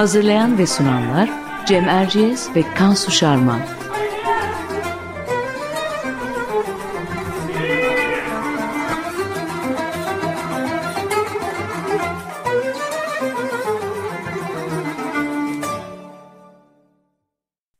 Hazırlayan 0.00 0.58
ve 0.58 0.66
sunanlar 0.66 1.30
Cem 1.66 1.88
Erciyes 1.88 2.56
ve 2.56 2.74
Kansu 2.74 3.10
Şarman. 3.10 3.60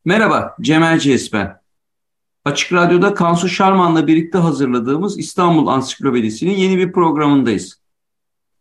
Merhaba, 0.05 0.57
Cem 0.60 0.82
Erciyes 0.82 1.32
ben. 1.32 1.60
Açık 2.45 2.73
Radyo'da 2.73 3.15
Kansu 3.15 3.48
Şarman'la 3.48 4.07
birlikte 4.07 4.38
hazırladığımız 4.38 5.18
İstanbul 5.18 5.66
Ansiklopedisi'nin 5.66 6.57
yeni 6.57 6.79
bir 6.79 6.93
programındayız. 6.93 7.80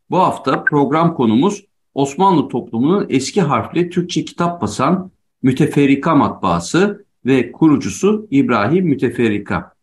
Bu 0.10 0.20
hafta 0.20 0.64
program 0.64 1.16
konumuz 1.16 1.69
Osmanlı 2.00 2.48
toplumunun 2.48 3.06
eski 3.10 3.42
harfli 3.42 3.90
Türkçe 3.90 4.26
kitap 4.26 4.62
basan 4.62 5.12
Müteferrika 5.42 6.16
matbaası 6.16 7.06
ve 7.26 7.52
kurucusu 7.52 8.28
İbrahim 8.32 8.86
Müteferrika. 8.86 9.74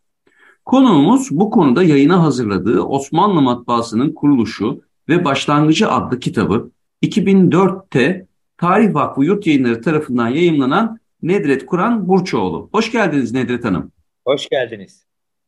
Konuğumuz 0.65 1.31
bu 1.31 1.49
konuda 1.49 1.83
yayına 1.83 2.23
hazırladığı 2.23 2.81
Osmanlı 2.81 3.41
matbaasının 3.41 4.13
kuruluşu 4.13 4.81
ve 5.09 5.25
başlangıcı 5.25 5.91
adlı 5.91 6.19
kitabı 6.19 6.71
2004'te 7.03 8.27
Tarih 8.57 8.93
Vakfı 8.93 9.23
Yurt 9.23 9.47
Yayınları 9.47 9.81
tarafından 9.81 10.27
yayımlanan 10.27 10.99
Nedret 11.21 11.65
Kur'an 11.65 12.07
Burçoğlu. 12.07 12.69
Hoş 12.71 12.91
geldiniz 12.91 13.33
Nedret 13.33 13.65
Hanım. 13.65 13.91
Hoş 14.25 14.49
geldiniz. 14.49 15.05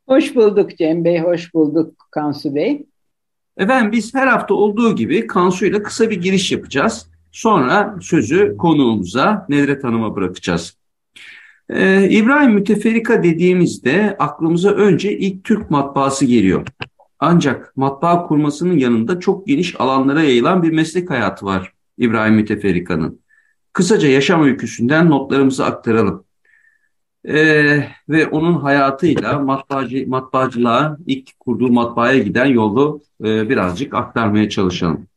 Hoş 0.08 0.36
bulduk 0.36 0.78
Cem 0.78 1.06
Bey, 1.06 1.20
hoş 1.20 1.54
bulduk 1.54 2.08
Kansu 2.12 2.56
Bey. 2.56 2.86
Efendim 3.60 3.92
biz 3.92 4.14
her 4.14 4.28
hafta 4.28 4.54
olduğu 4.54 4.96
gibi 4.96 5.28
Kansu 5.28 5.66
ile 5.66 5.84
kısa 5.84 6.10
bir 6.10 6.22
giriş 6.22 6.52
yapacağız. 6.52 7.08
Sonra 7.32 7.96
sözü 8.02 8.58
konuğumuza 8.58 9.46
Nedret 9.50 9.84
Hanım'a 9.84 10.16
bırakacağız. 10.16 10.78
Ee, 11.70 12.10
İbrahim 12.10 12.52
Müteferrika 12.52 13.24
dediğimizde 13.24 14.16
aklımıza 14.20 14.70
önce 14.70 15.18
ilk 15.18 15.44
Türk 15.44 15.72
matbaası 15.72 16.26
geliyor. 16.26 16.68
Ancak 17.20 17.78
matbaa 17.78 18.28
kurmasının 18.28 18.78
yanında 18.78 19.20
çok 19.20 19.48
geniş 19.48 19.82
alanlara 19.82 20.22
yayılan 20.22 20.64
bir 20.64 20.72
meslek 20.72 21.10
hayatı 21.10 21.46
var 21.46 21.74
İbrahim 21.98 22.34
Müteferrika'nın. 22.36 23.20
Kısaca 23.74 24.08
yaşam 24.08 24.44
öyküsünden 24.44 25.10
notlarımızı 25.10 25.66
aktaralım. 25.66 26.24
Ee, 27.28 27.88
ve 28.10 28.28
onun 28.28 28.54
hayatıyla 28.54 29.40
matbaacı, 29.40 30.10
matbaacılığa 30.10 30.98
ilk 31.08 31.40
kurduğu 31.40 31.72
matbaaya 31.72 32.20
giden 32.20 32.46
yolu 32.46 33.02
e, 33.24 33.50
birazcık 33.50 33.94
aktarmaya 33.94 34.50
çalışalım. 34.50 35.08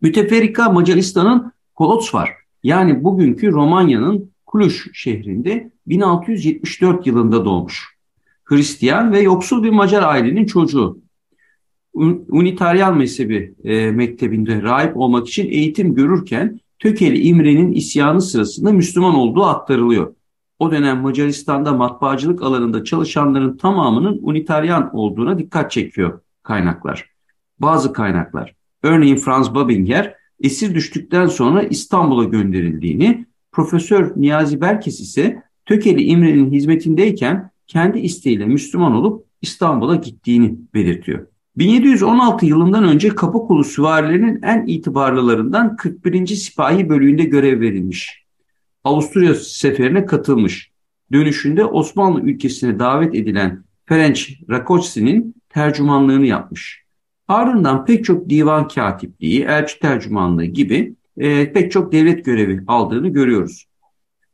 Müteferrika 0.00 0.68
Macaristan'ın 0.68 1.52
Kolots 1.74 2.14
var. 2.14 2.30
Yani 2.62 3.04
bugünkü 3.04 3.52
Romanya'nın 3.52 4.30
Cluj 4.52 4.74
şehrinde 4.92 5.70
1674 5.86 7.06
yılında 7.06 7.44
doğmuş. 7.44 7.94
Hristiyan 8.44 9.12
ve 9.12 9.20
yoksul 9.20 9.62
bir 9.62 9.70
Macar 9.70 10.02
ailenin 10.02 10.46
çocuğu. 10.46 10.98
Unitaryan 12.28 12.98
mezhebi 12.98 13.54
e, 13.64 13.90
mektebinde 13.90 14.62
rahip 14.62 14.96
olmak 14.96 15.28
için 15.28 15.50
eğitim 15.50 15.94
görürken 15.94 16.60
Tökeli 16.78 17.20
İmre'nin 17.22 17.72
isyanı 17.72 18.20
sırasında 18.20 18.72
Müslüman 18.72 19.14
olduğu 19.14 19.44
aktarılıyor. 19.44 20.14
O 20.58 20.70
dönem 20.70 21.00
Macaristan'da 21.00 21.72
matbaacılık 21.72 22.42
alanında 22.42 22.84
çalışanların 22.84 23.56
tamamının 23.56 24.18
Unitaryan 24.22 24.96
olduğuna 24.96 25.38
dikkat 25.38 25.70
çekiyor 25.70 26.20
kaynaklar. 26.42 27.10
Bazı 27.58 27.92
kaynaklar, 27.92 28.54
örneğin 28.82 29.16
Franz 29.16 29.54
Babinger, 29.54 30.14
esir 30.40 30.74
düştükten 30.74 31.26
sonra 31.26 31.62
İstanbul'a 31.62 32.24
gönderildiğini, 32.24 33.26
Profesör 33.52 34.12
Niyazi 34.16 34.60
Berkes 34.60 35.00
ise 35.00 35.42
Tökeli 35.66 36.02
İmre'nin 36.02 36.52
hizmetindeyken 36.52 37.50
kendi 37.66 37.98
isteğiyle 37.98 38.46
Müslüman 38.46 38.92
olup 38.92 39.26
İstanbul'a 39.42 39.96
gittiğini 39.96 40.58
belirtiyor. 40.74 41.26
1716 41.56 42.46
yılından 42.46 42.84
önce 42.84 43.08
Kapıkulu 43.08 43.64
süvarilerinin 43.64 44.42
en 44.42 44.66
itibarlılarından 44.66 45.76
41. 45.76 46.26
Sipahi 46.26 46.88
bölüğünde 46.88 47.24
görev 47.24 47.60
verilmiş. 47.60 48.23
Avusturya 48.84 49.34
seferine 49.34 50.06
katılmış. 50.06 50.70
Dönüşünde 51.12 51.64
Osmanlı 51.64 52.20
ülkesine 52.20 52.78
davet 52.78 53.14
edilen 53.14 53.64
Ferenc 53.86 54.28
Rakoczy'nin 54.50 55.34
tercümanlığını 55.48 56.26
yapmış. 56.26 56.84
Ardından 57.28 57.84
pek 57.84 58.04
çok 58.04 58.28
divan 58.28 58.68
katipliği, 58.68 59.44
elçi 59.44 59.78
tercümanlığı 59.78 60.44
gibi 60.44 60.94
e, 61.16 61.52
pek 61.52 61.72
çok 61.72 61.92
devlet 61.92 62.24
görevi 62.24 62.64
aldığını 62.66 63.08
görüyoruz. 63.08 63.66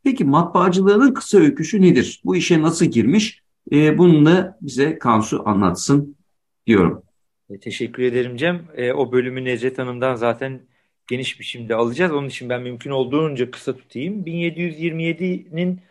Peki 0.03 0.25
matbaacılığının 0.25 1.13
kısa 1.13 1.37
öyküsü 1.37 1.81
nedir? 1.81 2.21
Bu 2.25 2.35
işe 2.35 2.61
nasıl 2.61 2.85
girmiş? 2.85 3.41
E, 3.71 3.97
bunu 3.97 4.25
da 4.25 4.57
bize 4.61 4.99
Kansu 4.99 5.43
anlatsın 5.45 6.15
diyorum. 6.67 7.03
E, 7.49 7.59
teşekkür 7.59 8.03
ederim 8.03 8.37
Cem. 8.37 8.61
E, 8.75 8.93
o 8.93 9.11
bölümü 9.11 9.45
Necdet 9.45 9.77
Hanım'dan 9.77 10.15
zaten 10.15 10.61
geniş 11.07 11.39
biçimde 11.39 11.75
alacağız. 11.75 12.11
Onun 12.11 12.27
için 12.27 12.49
ben 12.49 12.61
mümkün 12.61 12.91
olduğunca 12.91 13.51
kısa 13.51 13.77
tutayım. 13.77 14.23
1727'nin 14.25 15.81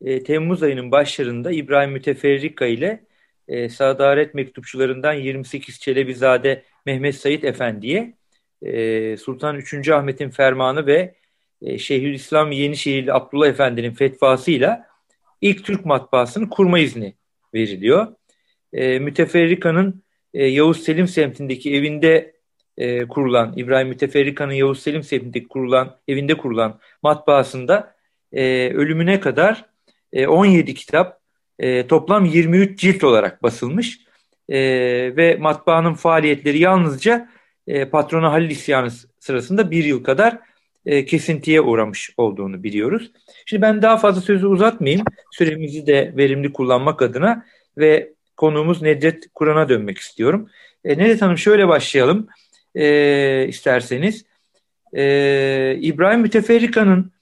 e, 0.00 0.22
Temmuz 0.22 0.62
ayının 0.62 0.90
başlarında 0.90 1.52
İbrahim 1.52 1.92
Müteferrika 1.92 2.66
ile 2.66 3.04
e, 3.48 3.68
Sadaret 3.68 4.34
mektupçularından 4.34 5.12
28 5.12 5.80
Çelebizade 5.80 6.62
Mehmet 6.86 7.14
Said 7.14 7.42
Efendi'ye 7.42 8.14
e, 8.62 9.16
Sultan 9.16 9.56
3. 9.56 9.88
Ahmet'in 9.88 10.30
fermanı 10.30 10.86
ve 10.86 11.14
e, 11.62 11.78
Şeyhülislam 11.78 12.52
Yenişehirli 12.52 13.12
Abdullah 13.12 13.48
Efendi'nin 13.48 13.94
fetvasıyla 13.94 14.86
ilk 15.40 15.64
Türk 15.64 15.84
matbaasını 15.84 16.48
kurma 16.48 16.78
izni 16.78 17.14
veriliyor. 17.54 18.16
E, 18.72 18.98
Müteferrika'nın 18.98 20.02
e, 20.34 20.46
Yavuz 20.46 20.82
Selim 20.82 21.08
semtindeki 21.08 21.74
evinde 21.74 22.35
e, 22.78 23.08
kurulan, 23.08 23.52
İbrahim 23.56 23.88
Müteferrika'nın 23.88 24.52
Yavuz 24.52 24.82
Selim 24.82 25.02
semtindeki 25.02 25.48
kurulan, 25.48 25.96
evinde 26.08 26.36
kurulan 26.36 26.78
matbaasında 27.02 27.94
e, 28.32 28.70
ölümüne 28.74 29.20
kadar 29.20 29.64
e, 30.12 30.26
17 30.26 30.74
kitap 30.74 31.20
e, 31.58 31.86
toplam 31.86 32.24
23 32.24 32.78
cilt 32.78 33.04
olarak 33.04 33.42
basılmış 33.42 34.00
e, 34.48 34.58
ve 35.16 35.36
matbaanın 35.40 35.94
faaliyetleri 35.94 36.58
yalnızca 36.58 37.28
e, 37.66 37.84
patrona 37.84 38.32
Halil 38.32 38.50
isyanı 38.50 38.90
sırasında 39.20 39.70
bir 39.70 39.84
yıl 39.84 40.04
kadar 40.04 40.38
e, 40.86 41.04
kesintiye 41.04 41.60
uğramış 41.60 42.10
olduğunu 42.16 42.62
biliyoruz. 42.62 43.10
Şimdi 43.46 43.62
ben 43.62 43.82
daha 43.82 43.96
fazla 43.96 44.20
sözü 44.20 44.46
uzatmayayım. 44.46 45.04
Süremizi 45.30 45.86
de 45.86 46.12
verimli 46.16 46.52
kullanmak 46.52 47.02
adına 47.02 47.46
ve 47.78 48.12
konuğumuz 48.36 48.82
Nedret 48.82 49.24
Kur'an'a 49.34 49.68
dönmek 49.68 49.98
istiyorum. 49.98 50.48
E, 50.84 50.98
Nedret 50.98 51.22
Hanım 51.22 51.38
şöyle 51.38 51.68
başlayalım 51.68 52.28
e, 52.76 53.46
isterseniz. 53.48 54.24
E, 54.96 55.78
İbrahim 55.80 56.20
Müteferrika'nın 56.20 57.12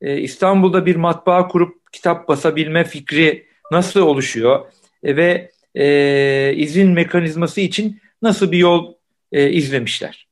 e, 0.00 0.20
İstanbul'da 0.20 0.86
bir 0.86 0.96
matbaa 0.96 1.48
kurup 1.48 1.92
kitap 1.92 2.28
basabilme 2.28 2.84
fikri 2.84 3.46
nasıl 3.72 4.00
oluşuyor 4.00 4.66
e, 5.02 5.16
ve 5.16 5.50
e, 5.74 6.54
izin 6.56 6.90
mekanizması 6.90 7.60
için 7.60 7.98
nasıl 8.22 8.52
bir 8.52 8.58
yol 8.58 8.94
e, 9.32 9.50
izlemişler? 9.50 10.28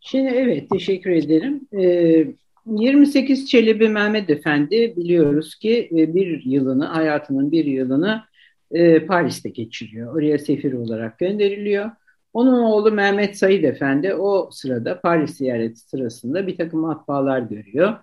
Şimdi 0.00 0.28
evet 0.28 0.70
teşekkür 0.70 1.10
ederim. 1.10 1.60
E, 1.80 2.26
28 2.66 3.50
Çelebi 3.50 3.88
Mehmet 3.88 4.30
Efendi 4.30 4.94
biliyoruz 4.96 5.54
ki 5.54 5.88
e, 5.92 6.14
bir 6.14 6.44
yılını 6.44 6.84
hayatının 6.84 7.52
bir 7.52 7.64
yılını 7.64 8.22
e, 8.70 9.06
Paris'te 9.06 9.48
geçiriyor. 9.48 10.16
Oraya 10.16 10.38
sefir 10.38 10.72
olarak 10.72 11.18
gönderiliyor. 11.18 11.90
Onun 12.36 12.62
oğlu 12.62 12.92
Mehmet 12.92 13.36
Said 13.36 13.64
Efendi 13.64 14.14
o 14.14 14.48
sırada 14.52 15.00
Paris 15.00 15.36
ziyareti 15.36 15.80
sırasında 15.80 16.46
bir 16.46 16.56
takım 16.56 16.80
matbaalar 16.80 17.40
görüyor 17.40 17.94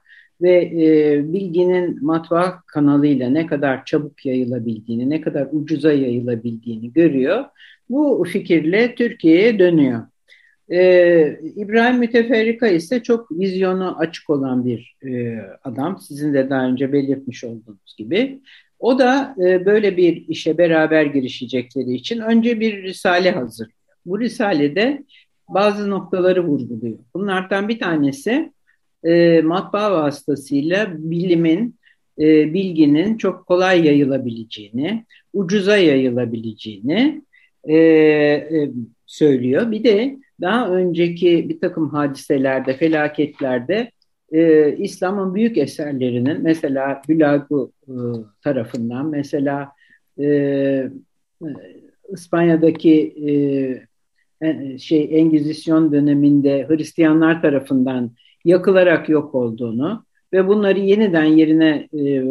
ve 0.42 0.52
e, 0.66 1.34
bilginin 1.34 2.06
matbaa 2.06 2.62
kanalıyla 2.68 3.30
ne 3.30 3.48
kadar 3.48 3.86
çabuk 3.86 4.26
yayılabildiğini, 4.26 5.10
ne 5.10 5.22
kadar 5.22 5.48
ucuza 5.52 5.94
yayılabildiğini 5.94 6.94
görüyor. 6.94 7.46
Bu 7.90 8.26
fikirle 8.32 8.96
Türkiye'ye 8.96 9.60
dönüyor. 9.60 10.02
Ee, 10.72 11.40
İbrahim 11.56 12.00
Müteferrika 12.00 12.68
ise 12.68 13.04
çok 13.04 13.32
vizyonu 13.32 13.98
açık 14.00 14.30
olan 14.30 14.66
bir 14.66 14.96
e, 15.08 15.40
adam. 15.64 16.00
Sizin 16.02 16.34
de 16.34 16.50
daha 16.50 16.66
önce 16.66 16.94
belirtmiş 16.94 17.44
olduğunuz 17.44 17.96
gibi. 17.98 18.42
O 18.80 19.00
da 19.00 19.36
e, 19.40 19.66
böyle 19.66 19.98
bir 19.98 20.28
işe 20.28 20.58
beraber 20.58 21.06
girişecekleri 21.06 21.94
için 21.94 22.20
önce 22.20 22.60
bir 22.60 22.84
risale 22.84 23.32
hazırlıyor. 23.32 23.83
Bu 24.06 24.20
risalede 24.20 25.04
bazı 25.50 25.90
noktaları 25.90 26.44
vurguluyor. 26.44 26.98
Bunlardan 27.14 27.70
bir 27.70 27.80
tanesi 27.80 28.52
e, 29.04 29.42
matbaa 29.42 29.92
vasıtasıyla 29.92 30.88
bilimin, 30.98 31.76
e, 32.20 32.54
bilginin 32.54 33.18
çok 33.18 33.46
kolay 33.46 33.86
yayılabileceğini, 33.86 35.06
ucuza 35.34 35.78
yayılabileceğini 35.78 37.22
e, 37.64 37.76
e, 37.78 38.72
söylüyor. 39.06 39.72
Bir 39.72 39.84
de 39.84 40.18
daha 40.42 40.70
önceki 40.70 41.50
bir 41.50 41.60
takım 41.60 41.90
hadiselerde, 41.90 42.78
felaketlerde 42.78 43.92
e, 44.32 44.76
İslam'ın 44.78 45.36
büyük 45.36 45.58
eserlerinin 45.58 46.42
mesela 46.42 47.02
Hülagu 47.10 47.72
e, 47.88 47.94
tarafından, 48.44 49.06
mesela 49.06 49.72
e, 50.20 50.26
e 50.26 50.90
İspanya'daki 52.10 53.16
e, 53.30 53.32
şey 54.80 55.10
Engizisyon 55.12 55.92
döneminde 55.92 56.66
Hristiyanlar 56.70 57.42
tarafından 57.42 58.12
yakılarak 58.46 59.10
yok 59.10 59.36
olduğunu 59.36 60.06
ve 60.34 60.48
bunları 60.48 60.80
yeniden 60.80 61.24
yerine 61.24 61.88
e, 61.94 62.24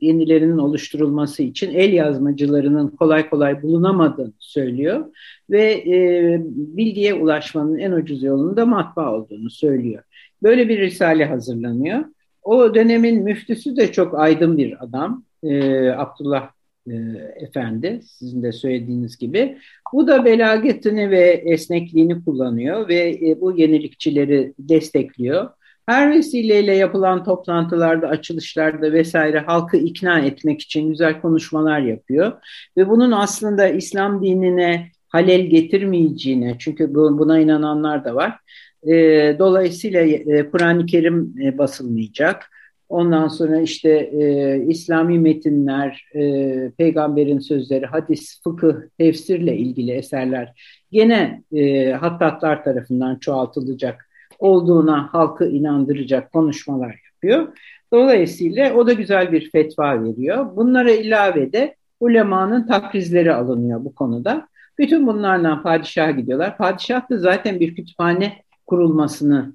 yenilerinin 0.00 0.58
oluşturulması 0.58 1.42
için 1.42 1.74
el 1.74 1.92
yazmacılarının 1.92 2.88
kolay 2.88 3.30
kolay 3.30 3.62
bulunamadığını 3.62 4.32
söylüyor 4.38 5.04
ve 5.50 5.72
e, 5.72 6.40
bilgiye 6.46 7.14
ulaşmanın 7.14 7.78
en 7.78 7.92
ucuz 7.92 8.22
yolunun 8.22 8.56
da 8.56 8.66
matbaa 8.66 9.14
olduğunu 9.14 9.50
söylüyor. 9.50 10.02
Böyle 10.42 10.68
bir 10.68 10.80
risale 10.80 11.24
hazırlanıyor. 11.24 12.04
O 12.42 12.74
dönemin 12.74 13.22
müftüsü 13.22 13.76
de 13.76 13.92
çok 13.92 14.18
aydın 14.18 14.58
bir 14.58 14.84
adam. 14.84 15.24
E, 15.42 15.88
Abdullah 15.90 16.50
e, 16.86 16.92
Efendi 17.36 18.00
sizin 18.04 18.42
de 18.42 18.52
söylediğiniz 18.52 19.18
gibi. 19.18 19.58
Bu 19.92 20.06
da 20.06 20.24
belagetini 20.24 21.10
ve 21.10 21.42
esnekliğini 21.46 22.24
kullanıyor 22.24 22.88
ve 22.88 23.10
e, 23.10 23.40
bu 23.40 23.58
yenilikçileri 23.58 24.54
destekliyor. 24.58 25.50
Her 25.86 26.10
vesileyle 26.10 26.74
yapılan 26.74 27.24
toplantılarda, 27.24 28.08
açılışlarda 28.08 28.92
vesaire 28.92 29.38
halkı 29.38 29.76
ikna 29.76 30.20
etmek 30.20 30.60
için 30.60 30.88
güzel 30.88 31.20
konuşmalar 31.20 31.80
yapıyor. 31.80 32.32
Ve 32.76 32.88
bunun 32.88 33.12
aslında 33.12 33.68
İslam 33.68 34.24
dinine 34.24 34.88
halel 35.08 35.40
getirmeyeceğine, 35.40 36.56
çünkü 36.58 36.94
buna 36.94 37.40
inananlar 37.40 38.04
da 38.04 38.14
var. 38.14 38.38
E, 38.86 38.92
dolayısıyla 39.38 40.00
e, 40.00 40.50
Kur'an-ı 40.50 40.86
Kerim 40.86 41.34
basılmayacak. 41.58 42.50
Ondan 42.92 43.28
sonra 43.28 43.60
işte 43.60 43.90
e, 43.90 44.56
İslami 44.68 45.18
metinler, 45.18 46.04
e, 46.14 46.70
peygamberin 46.70 47.38
sözleri, 47.38 47.86
hadis, 47.86 48.42
fıkıh, 48.44 48.74
tefsirle 48.98 49.56
ilgili 49.56 49.92
eserler 49.92 50.52
gene 50.90 51.42
e, 51.52 51.92
hattatlar 51.92 52.64
tarafından 52.64 53.16
çoğaltılacak 53.16 54.08
olduğuna 54.38 55.08
halkı 55.12 55.48
inandıracak 55.48 56.32
konuşmalar 56.32 57.00
yapıyor. 57.12 57.48
Dolayısıyla 57.92 58.74
o 58.74 58.86
da 58.86 58.92
güzel 58.92 59.32
bir 59.32 59.50
fetva 59.50 60.04
veriyor. 60.04 60.56
Bunlara 60.56 60.90
ilave 60.90 61.52
de 61.52 61.76
ulemanın 62.00 62.66
takrizleri 62.66 63.34
alınıyor 63.34 63.84
bu 63.84 63.94
konuda. 63.94 64.48
Bütün 64.78 65.06
bunlarla 65.06 65.62
padişaha 65.62 66.10
gidiyorlar. 66.10 66.56
Padişah 66.56 67.10
da 67.10 67.18
zaten 67.18 67.60
bir 67.60 67.74
kütüphane 67.74 68.32
kurulmasını 68.66 69.52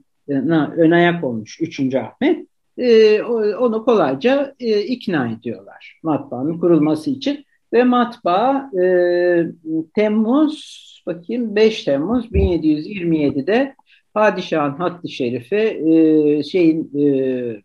ön 0.77 0.91
ayak 0.91 1.23
olmuş 1.23 1.61
3. 1.61 1.95
Ahmet. 1.95 2.47
Ee, 2.77 3.23
onu 3.59 3.85
kolayca 3.85 4.55
e, 4.59 4.81
ikna 4.81 5.27
ediyorlar 5.27 5.99
matbaanın 6.03 6.59
kurulması 6.59 7.09
için. 7.09 7.45
Ve 7.73 7.83
matbaa 7.83 8.71
e, 8.81 8.83
Temmuz, 9.95 10.87
bakayım 11.07 11.55
5 11.55 11.83
Temmuz 11.83 12.25
1727'de 12.25 13.75
padişahın 14.13 14.77
hattı 14.77 15.09
şerifi 15.09 15.55
e, 15.55 16.43
şeyin 16.43 16.91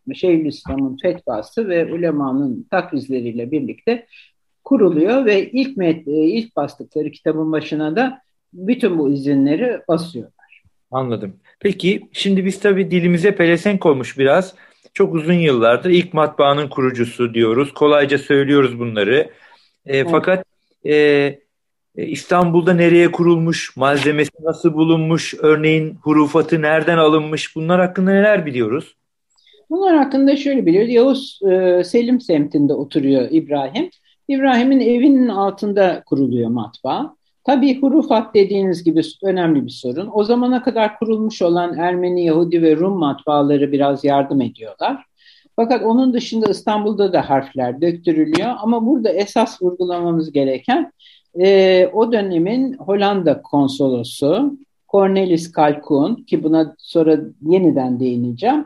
e, 0.09 0.14
Şeyhülislam'ın 0.14 0.97
fetvası 1.03 1.69
ve 1.69 1.93
ulemanın 1.93 2.67
takrizleriyle 2.70 3.50
birlikte 3.50 4.06
kuruluyor 4.64 5.25
ve 5.25 5.50
ilk 5.50 5.76
met, 5.76 6.09
e, 6.09 6.12
ilk 6.12 6.56
bastıkları 6.56 7.11
kitabın 7.11 7.53
başına 7.53 7.97
da 7.97 8.19
bütün 8.53 8.99
bu 8.99 9.12
izinleri 9.12 9.81
basıyorlar. 9.88 10.62
Anladım. 10.91 11.37
Peki 11.61 12.09
şimdi 12.12 12.44
biz 12.44 12.61
tabii 12.61 12.91
dilimize 12.91 13.35
pelesenk 13.35 13.87
olmuş 13.87 14.19
biraz. 14.19 14.55
Çok 14.94 15.15
uzun 15.15 15.33
yıllardır 15.33 15.91
ilk 15.91 16.15
matbaanın 16.15 16.69
kurucusu 16.69 17.35
diyoruz. 17.35 17.75
Kolayca 17.75 18.19
söylüyoruz 18.19 18.79
bunları. 18.79 19.31
E, 19.87 19.97
evet. 19.97 20.09
Fakat 20.11 20.44
e, 20.85 20.94
e, 21.97 22.06
İstanbul'da 22.06 22.75
nereye 22.75 23.12
kurulmuş, 23.12 23.77
malzemesi 23.77 24.31
nasıl 24.43 24.75
bulunmuş, 24.75 25.35
örneğin 25.39 25.94
hurufatı 26.03 26.62
nereden 26.62 26.99
alınmış 26.99 27.56
bunlar 27.56 27.81
hakkında 27.81 28.11
neler 28.11 28.47
biliyoruz? 28.47 28.97
Bunlar 29.71 29.97
hakkında 29.97 30.37
şöyle 30.37 30.67
biliyoruz. 30.67 30.91
Yavuz 30.91 31.41
e, 31.50 31.85
Selim 31.85 32.21
semtinde 32.21 32.73
oturuyor 32.73 33.29
İbrahim. 33.31 33.91
İbrahim'in 34.29 34.81
evinin 34.81 35.29
altında 35.29 36.03
kuruluyor 36.06 36.50
matbaa. 36.50 37.17
Tabii 37.44 37.81
hurufat 37.81 38.35
dediğiniz 38.35 38.85
gibi 38.85 39.00
önemli 39.23 39.65
bir 39.65 39.71
sorun. 39.71 40.11
O 40.12 40.25
zamana 40.25 40.62
kadar 40.62 40.99
kurulmuş 40.99 41.43
olan 41.43 41.79
Ermeni, 41.79 42.25
Yahudi 42.25 42.62
ve 42.62 42.77
Rum 42.77 42.99
matbaaları 42.99 43.73
biraz 43.73 44.05
yardım 44.05 44.41
ediyorlar. 44.41 45.05
Fakat 45.56 45.85
onun 45.85 46.15
dışında 46.15 46.50
İstanbul'da 46.50 47.12
da 47.12 47.31
harfler 47.31 47.81
döktürülüyor. 47.81 48.50
Ama 48.59 48.87
burada 48.87 49.09
esas 49.09 49.62
vurgulamamız 49.62 50.33
gereken 50.33 50.93
e, 51.41 51.87
o 51.93 52.12
dönemin 52.12 52.73
Hollanda 52.73 53.43
konsolosu 53.43 54.59
Cornelis 54.88 55.53
Kalkun 55.53 56.15
ki 56.15 56.45
buna 56.45 56.75
sonra 56.79 57.21
yeniden 57.43 58.00
değineceğim. 58.00 58.65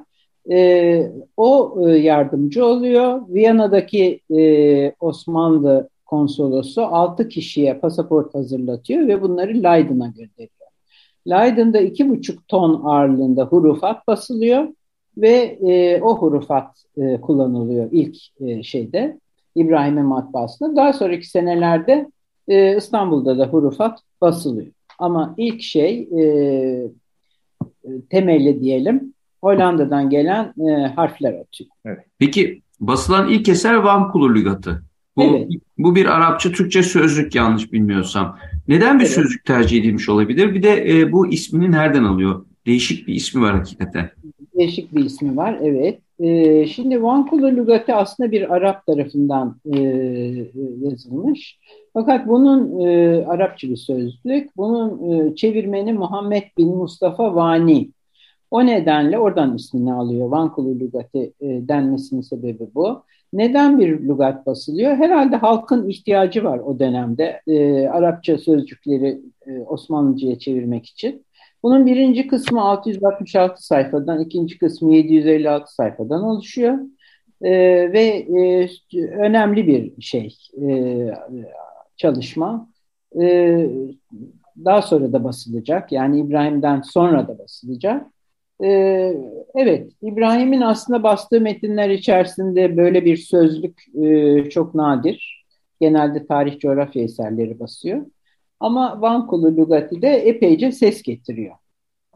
E, 0.51 1.11
o 1.37 1.79
e, 1.87 1.99
yardımcı 1.99 2.67
oluyor. 2.67 3.23
Viyana'daki 3.29 4.21
e, 4.37 4.93
Osmanlı 5.01 5.89
konsolosu 6.07 6.83
6 6.83 7.29
kişiye 7.29 7.75
pasaport 7.75 8.35
hazırlatıyor 8.35 9.09
ve 9.09 9.23
bunları 9.23 9.55
Leiden'a 9.55 10.07
gönderiyor. 10.07 10.51
Leiden'da 11.29 11.81
2,5 11.81 12.39
ton 12.49 12.85
ağırlığında 12.85 13.45
hurufat 13.45 14.07
basılıyor 14.07 14.69
ve 15.17 15.59
e, 15.67 16.01
o 16.03 16.19
hurufat 16.19 16.85
e, 16.97 17.21
kullanılıyor 17.21 17.89
ilk 17.93 18.17
e, 18.41 18.63
şeyde 18.63 19.21
İbrahim'in 19.55 20.05
matbaasında. 20.05 20.77
Daha 20.77 20.93
sonraki 20.93 21.31
senelerde 21.31 22.11
e, 22.49 22.77
İstanbul'da 22.77 23.39
da 23.39 23.47
hurufat 23.47 24.01
basılıyor. 24.21 24.73
Ama 24.99 25.35
ilk 25.37 25.63
şey 25.63 26.09
e, 26.13 26.23
e, 27.85 28.01
temeli 28.11 28.61
diyelim 28.61 29.15
Hollanda'dan 29.41 30.11
gelen 30.11 30.55
e, 30.69 30.87
harfler 30.87 31.33
atıyor. 31.33 31.71
Evet. 31.85 32.05
Peki 32.19 32.63
basılan 32.81 33.29
ilk 33.29 33.49
eser 33.49 33.75
Van 33.75 34.13
Kulur 34.13 34.35
Lügatı. 34.35 34.83
Bu, 35.17 35.23
evet. 35.23 35.49
bu 35.79 35.95
bir 35.95 36.07
Arapça 36.07 36.53
Türkçe 36.53 36.83
sözlük 36.83 37.35
yanlış 37.35 37.73
bilmiyorsam. 37.73 38.39
Neden 38.69 38.99
bir 38.99 39.05
evet. 39.05 39.15
sözlük 39.15 39.45
tercih 39.45 39.81
edilmiş 39.81 40.09
olabilir? 40.09 40.55
Bir 40.55 40.63
de 40.63 40.99
e, 40.99 41.13
bu 41.13 41.27
ismini 41.27 41.73
nereden 41.73 42.05
alıyor? 42.05 42.45
Değişik 42.67 43.07
bir 43.07 43.15
ismi 43.15 43.43
var 43.43 43.55
hakikaten. 43.55 44.11
Değişik 44.59 44.95
bir 44.95 45.05
ismi 45.05 45.37
var 45.37 45.59
evet. 45.63 45.99
E, 46.19 46.67
şimdi 46.67 47.03
Vankula 47.03 47.47
lügatı 47.47 47.95
aslında 47.95 48.31
bir 48.31 48.55
Arap 48.55 48.87
tarafından 48.87 49.57
e, 49.75 49.79
yazılmış. 50.81 51.59
Fakat 51.93 52.29
bunun 52.29 52.81
e, 52.87 53.25
Arapça 53.27 53.69
bir 53.69 53.77
sözlük. 53.77 54.57
Bunun 54.57 55.11
e, 55.11 55.37
çevirmeni 55.37 55.93
Muhammed 55.93 56.43
bin 56.59 56.69
Mustafa 56.69 57.35
Vani. 57.35 57.91
O 58.51 58.67
nedenle 58.67 59.19
oradan 59.19 59.57
ismini 59.57 59.93
alıyor. 59.93 60.29
Vankula 60.29 60.79
lügatı 60.79 61.19
e, 61.19 61.33
denmesinin 61.41 62.21
sebebi 62.21 62.67
bu. 62.75 63.03
Neden 63.33 63.79
bir 63.79 64.09
lügat 64.09 64.47
basılıyor? 64.47 64.97
Herhalde 64.97 65.37
halkın 65.37 65.89
ihtiyacı 65.89 66.45
var 66.45 66.59
o 66.59 66.79
dönemde 66.79 67.41
e, 67.47 67.87
Arapça 67.89 68.39
sözcükleri 68.39 69.21
e, 69.47 69.61
Osmanlıca'ya 69.61 70.39
çevirmek 70.39 70.87
için. 70.87 71.27
Bunun 71.63 71.87
birinci 71.87 72.27
kısmı 72.27 72.63
666 72.63 73.67
sayfadan, 73.67 74.21
ikinci 74.21 74.59
kısmı 74.59 74.95
756 74.95 75.75
sayfadan 75.75 76.23
oluşuyor. 76.23 76.79
E, 77.43 77.51
ve 77.93 78.03
e, 78.03 78.69
önemli 79.07 79.67
bir 79.67 80.03
şey, 80.03 80.37
e, 80.63 81.07
çalışma. 81.97 82.69
E, 83.21 83.57
daha 84.65 84.83
sonra 84.83 85.13
da 85.13 85.25
basılacak, 85.25 85.93
yani 85.93 86.21
İbrahim'den 86.21 86.81
sonra 86.81 87.29
da 87.29 87.39
basılacak. 87.39 88.07
E, 88.65 89.13
Evet, 89.59 89.93
İbrahim'in 90.03 90.61
aslında 90.61 91.03
bastığı 91.03 91.41
metinler 91.41 91.91
içerisinde 91.91 92.77
böyle 92.77 93.05
bir 93.05 93.17
sözlük 93.17 93.85
e, 94.05 94.51
çok 94.51 94.75
nadir. 94.75 95.47
Genelde 95.81 96.27
tarih 96.27 96.59
coğrafya 96.59 97.03
eserleri 97.03 97.61
basıyor. 97.61 98.03
Ama 98.61 99.01
Vankulu 99.01 99.57
Lugati 99.57 100.03
de 100.03 100.09
epeyce 100.09 100.73
ses 100.73 101.03
getiriyor. 101.03 101.55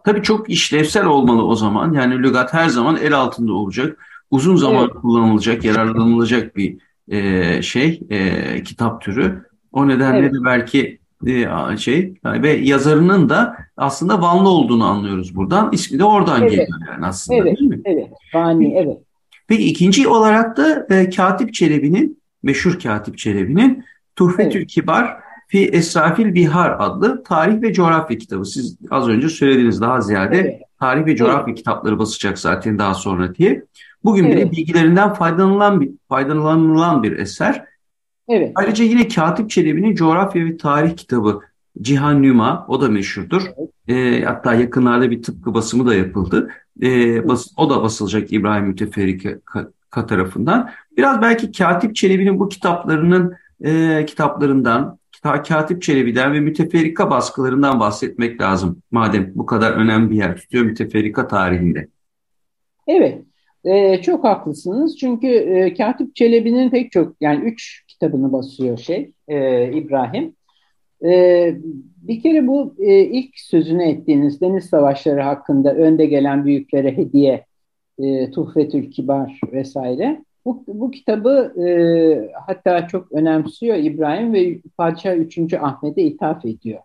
Tabii 0.05 0.23
çok 0.23 0.51
işlevsel 0.51 1.07
olmalı 1.07 1.47
o 1.47 1.55
zaman. 1.55 1.93
Yani 1.93 2.23
lügat 2.23 2.55
her 2.55 2.69
zaman 2.69 2.97
el 2.97 3.13
altında 3.13 3.53
olacak. 3.53 3.99
Uzun 4.31 4.57
zaman 4.57 4.85
evet. 4.85 4.95
kullanılacak, 4.95 5.65
yararlanılacak 5.65 6.57
bir 6.57 6.79
e, 7.09 7.63
şey, 7.63 8.01
e, 8.11 8.63
kitap 8.63 9.03
türü. 9.03 9.45
O 9.73 9.89
nedenle 9.89 10.19
evet. 10.19 10.33
de 10.33 10.45
belki 10.45 11.00
e, 11.27 11.77
şey 11.77 12.15
ve 12.25 12.51
yazarının 12.51 13.29
da 13.29 13.57
aslında 13.77 14.23
Vanlı 14.23 14.49
olduğunu 14.49 14.85
anlıyoruz 14.85 15.37
buradan. 15.37 15.69
İsmi 15.73 15.99
de 15.99 16.05
oradan 16.05 16.43
evet. 16.43 16.51
geliyor 16.51 16.79
yani 16.91 17.07
aslında 17.07 17.39
evet. 17.39 17.59
değil 17.59 17.71
mi? 17.71 17.81
Evet, 17.85 18.09
Vani, 18.35 18.75
evet. 18.75 18.99
Peki 19.49 19.65
ikinci 19.65 20.09
olarak 20.09 20.57
da 20.57 20.87
e, 20.91 21.11
Katip 21.11 21.55
Çelebi'nin, 21.55 22.23
meşhur 22.43 22.79
Katip 22.79 23.19
Çelebi'nin 23.19 23.85
Tuhfetül 24.17 24.59
evet. 24.59 24.71
Kibar 24.71 25.17
Fi 25.49 25.67
Esrafil 25.67 26.35
Bihar 26.35 26.77
adlı 26.79 27.23
tarih 27.25 27.63
ve 27.63 27.73
coğrafya 27.73 28.19
kitabı. 28.19 28.45
Siz 28.45 28.79
az 28.91 29.09
önce 29.09 29.29
söylediniz 29.29 29.81
daha 29.81 30.01
ziyade 30.01 30.37
evet. 30.37 30.61
tarih 30.81 31.07
ve 31.07 31.17
coğrafya 31.17 31.45
evet. 31.47 31.59
kitapları 31.59 31.99
basacak 31.99 32.39
zaten 32.39 32.79
daha 32.79 32.95
sonra 32.95 33.35
diye. 33.35 33.65
Bugün 34.05 34.25
evet. 34.25 34.37
bile 34.37 34.51
bilgilerinden 34.51 35.15
faydalanılan 35.15 35.81
bir, 35.81 35.91
faydalanılan 36.09 37.03
bir 37.03 37.19
eser. 37.19 37.65
Evet. 38.31 38.53
Ayrıca 38.55 38.85
yine 38.85 39.09
Katip 39.09 39.51
Çelebi'nin 39.51 39.95
coğrafya 39.95 40.45
ve 40.45 40.57
tarih 40.57 40.97
kitabı 40.97 41.41
Cihan 41.81 42.23
Nüma, 42.23 42.67
o 42.69 42.81
da 42.81 42.89
meşhurdur. 42.89 43.43
Evet. 43.89 44.23
E, 44.23 44.25
hatta 44.25 44.55
yakınlarda 44.55 45.11
bir 45.11 45.23
tıpkı 45.23 45.55
basımı 45.55 45.87
da 45.87 45.95
yapıldı. 45.95 46.51
E, 46.83 46.89
bas, 47.29 47.47
o 47.57 47.71
da 47.71 47.83
basılacak 47.83 48.33
İbrahim 48.33 48.65
Müteferrika 48.65 49.41
tarafından. 50.09 50.71
Biraz 50.97 51.23
belki 51.23 51.53
Katip 51.53 51.97
Çelebi'nin 51.97 52.41
bu 52.41 52.49
kitaplarının 52.49 53.35
e, 53.65 54.05
kitaplarından, 54.07 54.99
Katip 55.23 55.83
Çelebi'den 55.83 56.33
ve 56.33 56.41
müteferrika 56.41 57.11
baskılarından 57.11 57.81
bahsetmek 57.81 58.41
lazım. 58.41 58.83
Madem 58.91 59.33
bu 59.35 59.47
kadar 59.47 59.73
önemli 59.73 60.11
bir 60.11 60.17
yer 60.17 60.37
tutuyor 60.37 60.65
müteferrika 60.65 61.29
tarihinde. 61.29 61.89
Evet, 62.87 63.23
e, 63.65 64.03
çok 64.03 64.25
haklısınız. 64.25 64.99
Çünkü 64.99 65.27
e, 65.27 65.75
Katip 65.75 66.17
Çelebi'nin 66.17 66.71
pek 66.71 66.93
çok, 66.93 67.17
yani 67.21 67.45
üç 67.45 67.85
kitabını 68.01 68.33
basıyor 68.33 68.79
şey, 68.79 69.13
e, 69.29 69.73
İbrahim. 69.73 70.35
E, 71.05 71.55
bir 71.97 72.23
kere 72.23 72.47
bu 72.47 72.75
e, 72.79 73.01
ilk 73.01 73.39
sözünü 73.39 73.83
ettiğiniz 73.83 74.41
deniz 74.41 74.65
savaşları 74.65 75.21
hakkında 75.21 75.75
önde 75.75 76.07
gelen 76.07 76.45
büyüklere 76.45 76.97
hediye, 76.97 77.45
e, 77.99 78.31
Tuhfetül 78.31 78.91
Kibar 78.91 79.41
vesaire. 79.53 80.25
Bu, 80.45 80.65
bu 80.67 80.91
kitabı 80.91 81.55
e, 81.67 82.33
hatta 82.47 82.89
çok 82.89 83.13
önemsiyor 83.13 83.77
İbrahim 83.77 84.33
ve 84.33 84.59
Padişah 84.79 85.17
3. 85.17 85.55
Ahmet'e 85.55 86.03
ithaf 86.03 86.45
ediyor. 86.45 86.81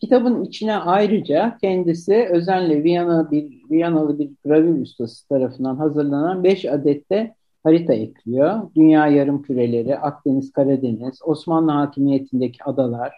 Kitabın 0.00 0.44
içine 0.44 0.76
ayrıca 0.76 1.58
kendisi 1.60 2.28
özenle 2.30 2.84
Viyana 2.84 3.30
bir, 3.30 3.62
Viyanalı 3.70 4.18
bir 4.18 4.30
gravür 4.44 4.82
ustası 4.82 5.28
tarafından 5.28 5.76
hazırlanan 5.76 6.44
5 6.44 6.64
adette 6.64 7.34
harita 7.66 7.94
ekliyor. 7.94 8.70
Dünya 8.76 9.06
yarım 9.06 9.42
küreleri, 9.42 9.98
Akdeniz, 9.98 10.52
Karadeniz, 10.52 11.20
Osmanlı 11.24 11.70
hakimiyetindeki 11.70 12.64
adalar, 12.64 13.12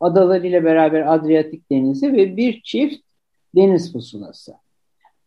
adalar 0.00 0.40
ile 0.40 0.64
beraber 0.64 1.14
Adriyatik 1.14 1.70
Denizi 1.70 2.12
ve 2.12 2.36
bir 2.36 2.62
çift 2.62 3.02
deniz 3.56 3.92
pusulası. 3.92 4.52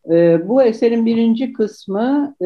E, 0.09 0.47
bu 0.47 0.63
eserin 0.63 1.05
birinci 1.05 1.53
kısmı 1.53 2.35
e, 2.41 2.45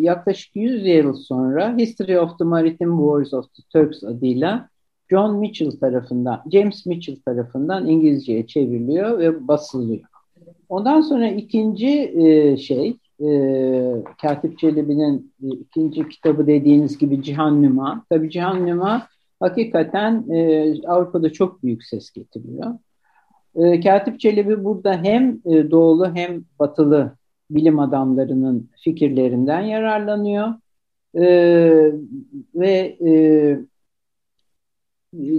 yaklaşık 0.00 0.56
100 0.56 0.86
yıl 0.86 1.14
sonra 1.14 1.76
History 1.76 2.18
of 2.18 2.38
the 2.38 2.44
Maritime 2.44 2.96
Wars 2.96 3.34
of 3.34 3.54
the 3.54 3.62
Turks 3.72 4.04
adıyla 4.04 4.68
John 5.10 5.38
Mitchell 5.38 5.70
tarafından, 5.70 6.42
James 6.52 6.86
Mitchell 6.86 7.16
tarafından 7.24 7.88
İngilizceye 7.88 8.46
çevriliyor 8.46 9.18
ve 9.18 9.48
basılıyor. 9.48 10.04
Ondan 10.68 11.00
sonra 11.00 11.28
ikinci 11.28 12.12
e, 12.14 12.56
şey, 12.56 12.96
e, 13.20 13.30
Katip 14.22 14.58
Çelebi'nin 14.58 15.32
e, 15.42 15.46
ikinci 15.46 16.08
kitabı 16.08 16.46
dediğiniz 16.46 16.98
gibi 16.98 17.22
Cihan 17.22 17.62
Nüma. 17.62 18.04
Tabii 18.10 18.30
Cihan 18.30 18.66
Nüma 18.66 19.08
hakikaten 19.40 20.30
e, 20.30 20.74
Avrupa'da 20.86 21.32
çok 21.32 21.62
büyük 21.62 21.84
ses 21.84 22.10
getiriyor. 22.10 22.66
E, 23.54 23.80
Katip 23.80 24.20
Çelebi 24.20 24.64
burada 24.64 25.02
hem 25.02 25.40
e, 25.44 25.70
doğulu 25.70 26.14
hem 26.14 26.44
batılı 26.58 27.16
bilim 27.50 27.78
adamlarının 27.78 28.70
fikirlerinden 28.84 29.60
yararlanıyor. 29.60 30.54
E, 31.14 31.24
ve 32.54 32.96
e, 33.06 33.10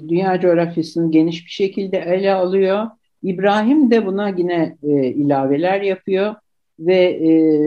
dünya 0.09 0.39
coğrafyasını 0.39 1.11
geniş 1.11 1.45
bir 1.45 1.51
şekilde 1.51 1.97
ele 1.97 2.33
alıyor. 2.33 2.87
İbrahim 3.23 3.91
de 3.91 4.05
buna 4.05 4.29
yine 4.29 4.77
e, 4.83 5.07
ilaveler 5.07 5.81
yapıyor 5.81 6.35
ve 6.81 6.95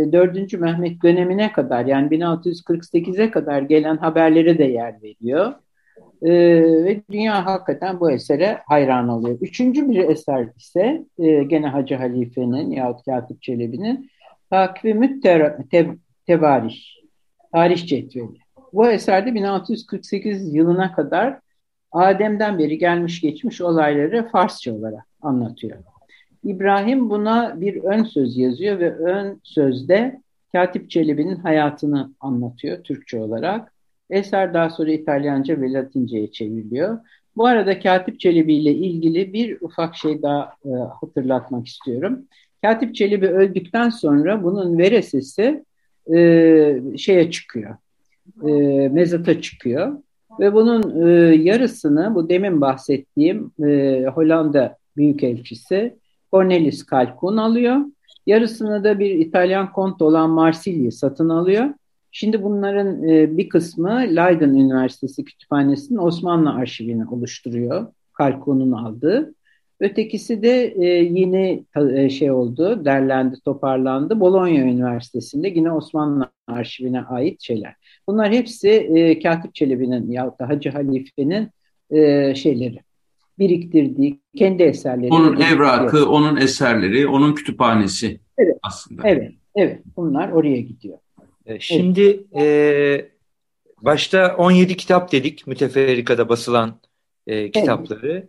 e, 0.09 0.13
4. 0.13 0.53
Mehmet 0.53 1.03
dönemine 1.03 1.53
kadar 1.53 1.87
yani 1.87 2.09
1648'e 2.09 3.31
kadar 3.31 3.63
gelen 3.63 3.97
haberlere 3.97 4.59
de 4.59 4.65
yer 4.65 5.03
veriyor. 5.03 5.53
E, 6.23 6.31
ve 6.85 7.03
dünya 7.11 7.47
hakikaten 7.47 8.01
bu 8.01 8.11
esere 8.11 8.59
hayran 8.67 9.09
oluyor. 9.09 9.39
Üçüncü 9.41 9.91
bir 9.91 10.09
eser 10.09 10.49
ise 10.57 11.05
e, 11.19 11.45
gene 11.45 11.67
Hacı 11.67 11.95
Halife'nin 11.95 12.71
yahut 12.71 13.05
Katip 13.05 13.43
Çelebi'nin 13.43 14.11
Takvim-i 14.51 15.21
te 15.21 15.57
Tevarih, 16.27 16.77
Tarih 17.53 17.87
Cetveli. 17.87 18.39
Bu 18.73 18.89
eserde 18.89 19.35
1648 19.35 20.55
yılına 20.55 20.93
kadar 20.93 21.41
Adem'den 21.93 22.59
beri 22.59 22.79
gelmiş 22.79 23.21
geçmiş 23.21 23.61
olayları 23.61 24.29
Farsça 24.33 24.73
olarak 24.73 25.05
anlatıyor. 25.23 25.77
İbrahim 26.45 27.11
buna 27.11 27.61
bir 27.61 27.85
ön 27.85 28.05
söz 28.05 28.37
yazıyor 28.37 28.79
ve 28.79 28.97
ön 28.97 29.41
sözde 29.43 30.21
Katip 30.53 30.91
Çelebi'nin 30.91 31.37
hayatını 31.37 32.11
anlatıyor 32.21 32.85
Türkçe 32.85 33.19
olarak. 33.19 33.73
Eser 34.11 34.55
daha 34.55 34.71
sonra 34.71 34.93
İtalyanca 34.93 35.61
ve 35.61 35.73
Latince'ye 35.73 36.31
çevriliyor. 36.31 36.99
Bu 37.37 37.47
arada 37.47 37.81
Katip 37.81 38.21
Çelebi 38.21 38.55
ile 38.55 38.73
ilgili 38.73 39.33
bir 39.33 39.59
ufak 39.61 39.97
şey 39.97 40.23
daha 40.23 40.53
e, 40.65 40.71
hatırlatmak 41.01 41.67
istiyorum. 41.67 42.23
Katip 42.63 42.95
Çelebi 42.95 43.27
öldükten 43.27 43.89
sonra 43.89 44.43
bunun 44.43 44.79
veresesi 44.79 45.65
e, 46.15 46.17
şeye 46.97 47.31
çıkıyor, 47.31 47.77
e, 48.49 48.53
mezata 48.89 49.41
çıkıyor. 49.41 49.99
Ve 50.41 50.55
bunun 50.55 51.07
e, 51.07 51.35
yarısını 51.35 52.15
bu 52.15 52.29
demin 52.29 52.61
bahsettiğim 52.61 53.51
e, 53.65 54.05
Hollanda 54.15 54.77
Büyükelçisi 54.97 55.95
Cornelis 56.35 56.87
Calcun 56.91 57.37
alıyor. 57.37 57.77
Yarısını 58.27 58.85
da 58.85 58.99
bir 58.99 59.11
İtalyan 59.11 59.73
kont 59.73 60.03
olan 60.03 60.31
Marsilya 60.31 60.91
satın 60.91 61.29
alıyor. 61.29 61.71
Şimdi 62.13 62.43
bunların 62.43 63.09
e, 63.09 63.37
bir 63.37 63.49
kısmı 63.49 63.91
Leiden 63.91 64.49
Üniversitesi 64.49 65.25
Kütüphanesi'nin 65.25 65.99
Osmanlı 65.99 66.51
arşivini 66.51 67.09
oluşturuyor. 67.09 67.87
Kalkun'un 68.13 68.73
aldığı. 68.73 69.35
Ötekisi 69.81 70.43
de 70.43 70.75
e, 70.77 70.85
yeni 70.87 71.65
e, 71.95 72.11
şey 72.11 72.31
oldu, 72.31 72.85
derlendi, 72.85 73.37
toparlandı. 73.45 74.21
Bologna 74.21 74.51
Üniversitesi'nde 74.51 75.49
yine 75.49 75.73
Osmanlı 75.73 76.31
arşivine 76.47 77.01
ait 77.03 77.43
şeyler. 77.43 77.75
Bunlar 78.09 78.33
hepsi 78.33 79.21
Katip 79.23 79.55
Çelebi'nin 79.55 80.11
yahut 80.11 80.41
da 80.41 80.49
Hacı 80.49 80.71
Halife'nin 80.71 81.49
şeyleri, 82.35 82.79
biriktirdiği 83.39 84.21
kendi 84.37 84.63
eserleri. 84.63 85.11
Onun 85.11 85.41
evrakı, 85.41 86.09
onun 86.09 86.37
eserleri, 86.37 87.07
onun 87.07 87.35
kütüphanesi 87.35 88.21
evet, 88.39 88.57
aslında. 88.63 89.03
Evet, 89.09 89.33
evet. 89.55 89.83
Bunlar 89.97 90.29
oraya 90.29 90.61
gidiyor. 90.61 90.99
E, 91.47 91.61
şimdi 91.61 92.25
evet. 92.33 93.01
e, 93.03 93.11
başta 93.83 94.37
17 94.39 94.77
kitap 94.77 95.13
dedik 95.13 95.47
müteferrikada 95.47 96.29
basılan 96.29 96.81
e, 97.27 97.51
kitapları. 97.51 98.13
Evet. 98.13 98.29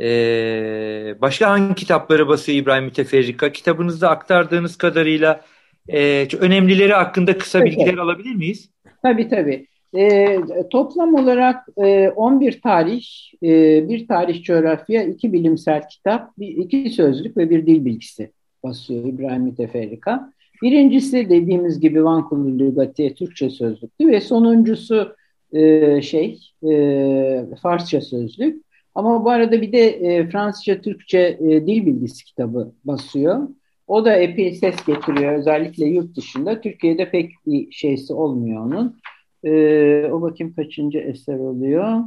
Ee, 0.00 1.14
başka 1.20 1.50
hangi 1.50 1.74
kitapları 1.74 2.28
basıyor 2.28 2.58
İbrahim 2.58 2.84
Müteferrika? 2.84 3.52
Kitabınızda 3.52 4.10
aktardığınız 4.10 4.78
kadarıyla 4.78 5.44
e, 5.88 6.28
önemlileri 6.40 6.92
hakkında 6.92 7.38
kısa 7.38 7.58
evet. 7.58 7.68
bilgiler 7.68 7.98
alabilir 7.98 8.34
miyiz? 8.34 8.70
Tabii 9.02 9.28
tabii. 9.28 9.66
E, 9.94 10.38
toplam 10.70 11.14
olarak 11.14 11.66
e, 11.84 12.08
11 12.08 12.60
tarih, 12.60 13.04
e, 13.42 13.48
bir 13.88 14.08
tarih 14.08 14.42
coğrafya, 14.42 15.02
iki 15.02 15.32
bilimsel 15.32 15.88
kitap, 15.88 16.38
bir, 16.38 16.56
iki 16.56 16.90
sözlük 16.90 17.36
ve 17.36 17.50
bir 17.50 17.66
dil 17.66 17.84
bilgisi 17.84 18.30
basıyor 18.62 19.04
İbrahim 19.04 19.42
Müteferrika. 19.42 20.32
Birincisi 20.62 21.30
dediğimiz 21.30 21.80
gibi 21.80 22.04
Van 22.04 22.28
Kullu 22.28 22.58
Lügati 22.58 23.14
Türkçe 23.14 23.50
sözlüktü 23.50 24.08
ve 24.08 24.20
sonuncusu 24.20 25.16
e, 25.52 26.02
şey 26.02 26.40
e, 26.70 27.46
Farsça 27.62 28.00
sözlük. 28.00 28.62
Ama 28.94 29.24
bu 29.24 29.30
arada 29.30 29.62
bir 29.62 29.72
de 29.72 29.86
e, 29.88 30.28
Fransızca, 30.30 30.80
Türkçe 30.80 31.38
e, 31.40 31.66
dil 31.66 31.86
bilgisi 31.86 32.24
kitabı 32.24 32.72
basıyor. 32.84 33.48
O 33.86 34.04
da 34.04 34.16
epey 34.16 34.52
ses 34.52 34.76
getiriyor 34.86 35.38
özellikle 35.38 35.86
yurt 35.86 36.16
dışında. 36.16 36.60
Türkiye'de 36.60 37.10
pek 37.10 37.30
bir 37.46 37.72
şeysi 37.72 38.12
olmuyor 38.12 38.66
onun. 38.66 38.96
Ee, 39.44 40.10
o 40.12 40.22
bakayım 40.22 40.54
kaçıncı 40.54 40.98
eser 40.98 41.38
oluyor. 41.38 42.00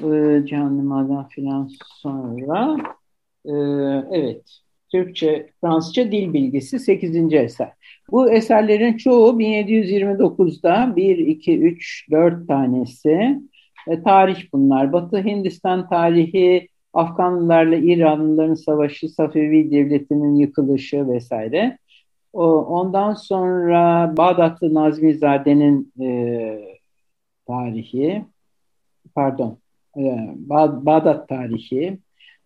Ee, 0.00 0.46
Cehennemadan 0.46 1.28
filan 1.28 1.70
sonra. 2.02 2.76
Ee, 3.46 3.52
evet. 4.10 4.42
Türkçe, 4.92 5.50
Fransızca 5.60 6.12
dil 6.12 6.32
bilgisi 6.32 6.78
8. 6.78 7.34
eser. 7.34 7.72
Bu 8.10 8.30
eserlerin 8.30 8.96
çoğu 8.96 9.40
1729'da 9.40 10.96
1, 10.96 11.18
2, 11.18 11.58
3, 11.58 12.10
4 12.10 12.48
tanesi 12.48 13.40
e, 13.88 14.02
tarih 14.02 14.52
bunlar. 14.52 14.92
Batı 14.92 15.18
Hindistan 15.24 15.88
tarihi, 15.88 16.68
Afganlılarla 16.92 17.76
İranlıların 17.76 18.54
savaşı, 18.54 19.08
Safevi 19.08 19.70
Devleti'nin 19.70 20.34
yıkılışı 20.34 21.08
vesaire. 21.08 21.78
Ondan 22.34 23.14
sonra 23.14 24.12
Bağdatlı 24.16 24.74
Nazmizade'nin 24.74 25.92
e, 26.00 26.08
tarihi, 27.46 28.24
pardon, 29.14 29.58
e, 29.96 30.02
Bağ, 30.36 30.86
Bağdat 30.86 31.28
tarihi, 31.28 31.98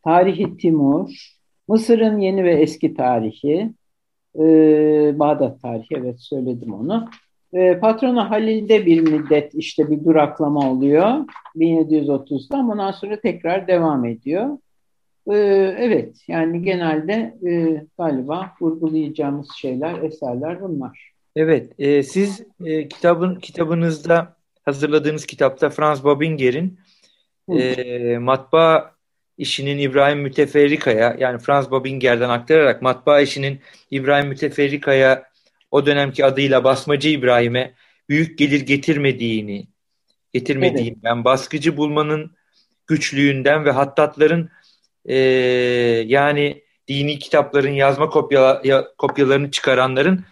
Tarihi 0.04 0.56
Timur, 0.56 1.36
Mısır'ın 1.68 2.18
yeni 2.18 2.44
ve 2.44 2.54
eski 2.54 2.94
tarihi, 2.94 3.72
e, 4.38 4.44
Bağdat 5.18 5.62
tarihi, 5.62 5.94
evet 5.96 6.20
söyledim 6.20 6.74
onu. 6.74 7.08
E, 7.52 7.78
patrona 7.78 8.30
Halil'de 8.30 8.86
bir 8.86 9.00
müddet 9.00 9.54
işte 9.54 9.90
bir 9.90 10.04
duraklama 10.04 10.70
oluyor 10.70 11.24
1730'da 11.56 12.56
ama 12.56 12.72
ondan 12.72 12.90
sonra 12.90 13.20
tekrar 13.20 13.66
devam 13.68 14.04
ediyor. 14.04 14.58
E, 15.28 15.36
evet 15.78 16.16
yani 16.28 16.62
genelde 16.62 17.38
e, 17.48 17.82
galiba 17.98 18.52
vurgulayacağımız 18.60 19.48
şeyler, 19.56 20.02
eserler 20.02 20.60
bunlar. 20.62 21.12
Evet, 21.36 21.72
e, 21.78 22.02
siz 22.02 22.42
e, 22.64 22.88
kitabın 22.88 23.34
kitabınızda 23.34 24.36
hazırladığınız 24.64 25.26
kitapta 25.26 25.70
Franz 25.70 26.04
Babinger'in 26.04 26.78
e, 27.48 28.18
matbaa 28.18 28.94
işinin 29.38 29.78
İbrahim 29.78 30.18
Müteferrika'ya 30.18 31.16
yani 31.18 31.38
Franz 31.38 31.70
Babinger'den 31.70 32.28
aktararak 32.28 32.82
matbaa 32.82 33.20
işinin 33.20 33.60
İbrahim 33.90 34.28
Müteferrika'ya 34.28 35.24
o 35.70 35.86
dönemki 35.86 36.24
adıyla 36.24 36.64
Basmacı 36.64 37.08
İbrahim'e 37.08 37.74
büyük 38.08 38.38
gelir 38.38 38.60
getirmediğini 38.60 39.66
getirmediğini 40.32 40.98
evet. 41.04 41.24
baskıcı 41.24 41.76
bulmanın 41.76 42.30
güçlüğünden 42.86 43.64
ve 43.64 43.70
hattatların 43.70 44.50
e, 45.04 45.16
yani 46.06 46.62
dini 46.88 47.18
kitapların 47.18 47.72
yazma 47.72 48.10
kopya, 48.10 48.60
ya, 48.64 48.84
kopyalarını 48.98 49.50
çıkaranların 49.50 50.24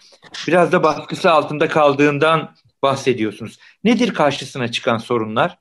biraz 0.49 0.73
da 0.73 0.83
baskısı 0.83 1.31
altında 1.31 1.69
kaldığından 1.69 2.55
bahsediyorsunuz. 2.83 3.59
Nedir 3.85 4.15
karşısına 4.15 4.71
çıkan 4.71 4.99
sorunlar? 4.99 5.59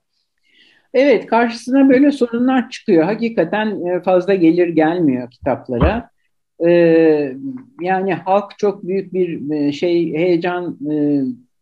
Evet, 0.93 1.25
karşısına 1.25 1.89
böyle 1.89 2.11
sorunlar 2.11 2.69
çıkıyor. 2.69 3.03
Hakikaten 3.03 3.85
e, 3.85 4.01
fazla 4.01 4.35
gelir 4.35 4.67
gelmiyor 4.67 5.31
kitaplara. 5.31 6.09
Ee, 6.65 7.35
yani 7.81 8.13
halk 8.13 8.57
çok 8.57 8.83
büyük 8.83 9.13
bir 9.13 9.51
e, 9.51 9.71
şey 9.71 10.13
heyecan 10.13 10.77
e, 10.91 10.95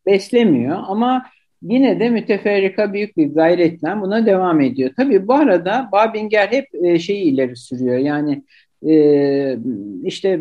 beslemiyor 0.05 0.79
ama 0.87 1.25
yine 1.63 1.99
de 1.99 2.09
müteferrika 2.09 2.93
büyük 2.93 3.17
bir 3.17 3.27
gayretle 3.27 4.01
buna 4.01 4.25
devam 4.25 4.61
ediyor. 4.61 4.91
Tabii 4.97 5.27
bu 5.27 5.33
arada 5.33 5.89
Babinger 5.91 6.47
hep 6.47 6.65
e, 6.83 6.99
şeyi 6.99 7.23
ileri 7.23 7.55
sürüyor. 7.55 7.97
Yani 7.97 8.43
e, 8.87 9.57
işte 10.03 10.39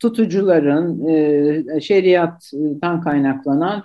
tutucuların 0.00 1.08
e, 1.08 1.80
şeriattan 1.80 3.00
kaynaklanan 3.00 3.84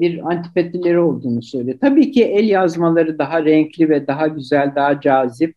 bir 0.00 0.30
antipatileri 0.30 0.98
olduğunu 0.98 1.42
söylüyor. 1.42 1.78
Tabii 1.80 2.10
ki 2.10 2.24
el 2.24 2.48
yazmaları 2.48 3.18
daha 3.18 3.44
renkli 3.44 3.88
ve 3.88 4.06
daha 4.06 4.26
güzel, 4.26 4.72
daha 4.74 5.00
cazip 5.00 5.54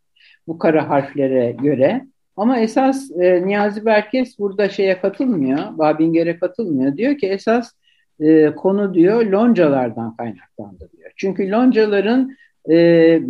bu 0.47 0.57
kara 0.57 0.89
harflere 0.89 1.51
göre. 1.51 2.05
Ama 2.37 2.59
esas 2.59 3.11
e, 3.19 3.47
Niyazi 3.47 3.85
Berkes 3.85 4.39
burada 4.39 4.69
şeye 4.69 4.99
katılmıyor, 5.01 5.77
Babinger'e 5.77 6.39
katılmıyor. 6.39 6.97
Diyor 6.97 7.17
ki 7.17 7.27
esas 7.27 7.71
e, 8.21 8.55
konu 8.55 8.93
diyor 8.93 9.25
loncalardan 9.25 10.15
kaynaklandı 10.15 10.89
diyor. 10.97 11.11
Çünkü 11.15 11.51
loncaların 11.51 12.35
e, 12.69 13.21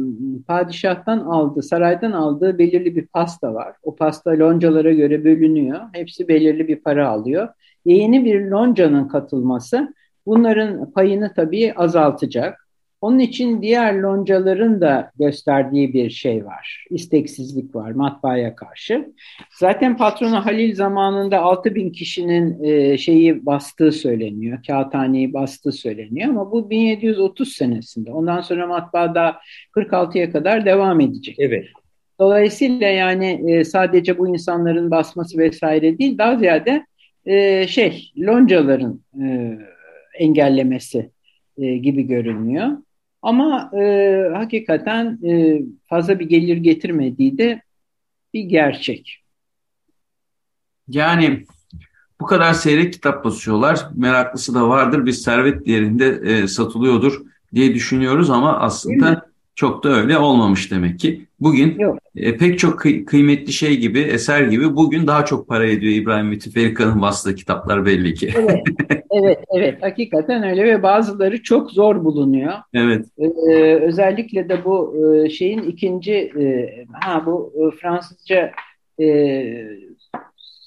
padişahtan 0.48 1.20
aldığı, 1.20 1.64
saraydan 1.64 2.12
aldığı 2.12 2.58
belirli 2.58 2.96
bir 2.96 3.08
pasta 3.08 3.54
var. 3.54 3.76
O 3.84 3.96
pasta 3.96 4.32
loncalara 4.40 4.92
göre 4.94 5.24
bölünüyor. 5.24 5.80
Hepsi 5.94 6.28
belirli 6.28 6.68
bir 6.68 6.76
para 6.76 7.10
alıyor. 7.10 7.48
Yeni 7.86 8.26
bir 8.26 8.42
loncanın 8.42 9.08
katılması 9.08 9.94
bunların 10.26 10.92
payını 10.92 11.34
tabii 11.36 11.74
azaltacak. 11.74 12.61
Onun 13.02 13.20
için 13.20 13.62
diğer 13.62 13.94
loncaların 13.94 14.82
da 14.82 15.12
gösterdiği 15.20 15.94
bir 15.94 16.10
şey 16.10 16.46
var. 16.46 16.86
İsteksizlik 16.90 17.76
var 17.76 17.92
matbaaya 17.92 18.56
karşı. 18.56 19.14
Zaten 19.60 19.98
patronu 19.98 20.46
Halil 20.46 20.76
zamanında 20.76 21.40
6 21.40 21.76
bin 21.76 21.90
kişinin 21.90 22.64
e, 22.64 22.98
şeyi 22.98 23.46
bastığı 23.46 23.92
söyleniyor. 23.92 24.60
Kağıthaneyi 24.68 25.34
bastığı 25.34 25.72
söyleniyor 25.72 26.30
ama 26.30 26.52
bu 26.52 26.70
1730 26.70 27.54
senesinde. 27.54 28.12
Ondan 28.12 28.42
sonra 28.42 28.68
matbaada 28.68 29.38
46'ya 29.76 30.32
kadar 30.32 30.66
devam 30.66 31.00
edecek. 31.00 31.36
Evet. 31.40 31.66
Dolayısıyla 32.20 32.88
yani 32.88 33.52
e, 33.52 33.64
sadece 33.64 34.18
bu 34.18 34.28
insanların 34.36 34.92
basması 34.92 35.38
vesaire 35.38 35.98
değil 35.98 36.18
daha 36.18 36.36
ziyade 36.36 36.86
e, 37.26 37.68
şey 37.68 38.12
loncaların 38.18 39.02
e, 39.22 39.58
engellemesi 40.20 41.10
e, 41.58 41.78
gibi 41.78 42.04
görünüyor. 42.04 42.68
Ama 43.22 43.72
e, 43.74 43.84
hakikaten 44.34 45.20
e, 45.26 45.62
fazla 45.86 46.20
bir 46.20 46.30
gelir 46.30 46.58
getirmediği 46.58 47.38
de 47.38 47.62
bir 48.34 48.42
gerçek. 48.44 49.24
Yani 50.88 51.46
bu 52.22 52.26
kadar 52.26 52.54
seyrek 52.54 52.94
kitap 52.94 53.26
basıyorlar. 53.26 53.88
Meraklısı 53.96 54.56
da 54.56 54.70
vardır. 54.70 55.06
Bir 55.06 55.12
servet 55.12 55.66
değerinde 55.66 56.22
e, 56.24 56.48
satılıyordur 56.48 57.22
diye 57.54 57.74
düşünüyoruz 57.74 58.30
ama 58.30 58.60
aslında 58.60 59.31
çok 59.56 59.84
da 59.84 59.90
öyle 59.90 60.18
olmamış 60.18 60.72
demek 60.72 61.00
ki. 61.00 61.26
Bugün 61.40 61.78
e, 62.16 62.38
pek 62.38 62.60
çok 62.60 62.80
kıy 62.80 63.06
kıymetli 63.06 63.54
şey 63.54 63.78
gibi, 63.78 64.00
eser 64.00 64.42
gibi 64.42 64.76
bugün 64.76 65.08
daha 65.08 65.26
çok 65.26 65.48
para 65.48 65.66
ediyor 65.66 65.94
İbrahim 65.94 66.28
Müteferrika'nın 66.28 67.02
bastığı 67.02 67.36
kitaplar 67.36 67.86
belli 67.86 68.14
ki. 68.14 68.34
Evet, 68.36 68.64
evet, 69.12 69.40
evet. 69.56 69.84
Hakikaten 69.84 70.44
öyle 70.44 70.64
ve 70.64 70.84
bazıları 70.84 71.44
çok 71.44 71.72
zor 71.72 72.04
bulunuyor. 72.04 72.54
Evet. 72.74 73.06
Ee, 73.18 73.76
özellikle 73.76 74.50
de 74.50 74.66
bu 74.66 74.96
e, 75.26 75.30
şeyin 75.30 75.62
ikinci, 75.62 76.14
e, 76.14 76.70
ha 76.94 77.26
bu 77.26 77.54
e, 77.56 77.78
Fransızca 77.78 78.52
e, 79.02 79.44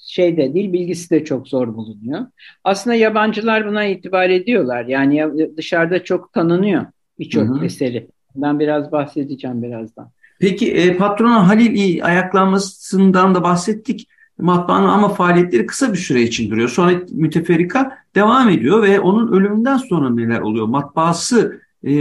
şeyde 0.05 0.53
dil 0.53 0.73
bilgisi 0.73 1.09
de 1.09 1.23
çok 1.23 1.47
zor 1.47 1.75
bulunuyor. 1.75 2.25
Aslında 2.63 2.95
yabancılar 2.95 3.67
buna 3.67 3.85
itibar 3.85 4.29
ediyorlar. 4.29 4.85
Yani 4.85 5.47
dışarıda 5.57 6.03
çok 6.03 6.33
tanınıyor 6.33 6.85
birçok 7.19 7.63
eseri. 7.63 8.07
Ben 8.35 8.59
biraz 8.59 8.91
bahsedeceğim 8.91 9.63
birazdan. 9.63 10.09
Peki 10.39 10.73
e, 10.73 10.97
patronun 10.97 11.39
Halil 11.39 12.05
ayaklanmasından 12.05 13.35
da 13.35 13.43
bahsettik. 13.43 14.07
Matbaanın 14.37 14.87
ama 14.87 15.09
faaliyetleri 15.09 15.65
kısa 15.65 15.93
bir 15.93 15.97
süre 15.97 16.21
için 16.21 16.51
duruyor. 16.51 16.69
Sonra 16.69 16.91
müteferrika 17.11 17.97
devam 18.15 18.49
ediyor 18.49 18.83
ve 18.83 18.99
onun 18.99 19.31
ölümünden 19.31 19.77
sonra 19.77 20.09
neler 20.09 20.39
oluyor? 20.39 20.65
Matbaası 20.65 21.61
e, 21.83 21.93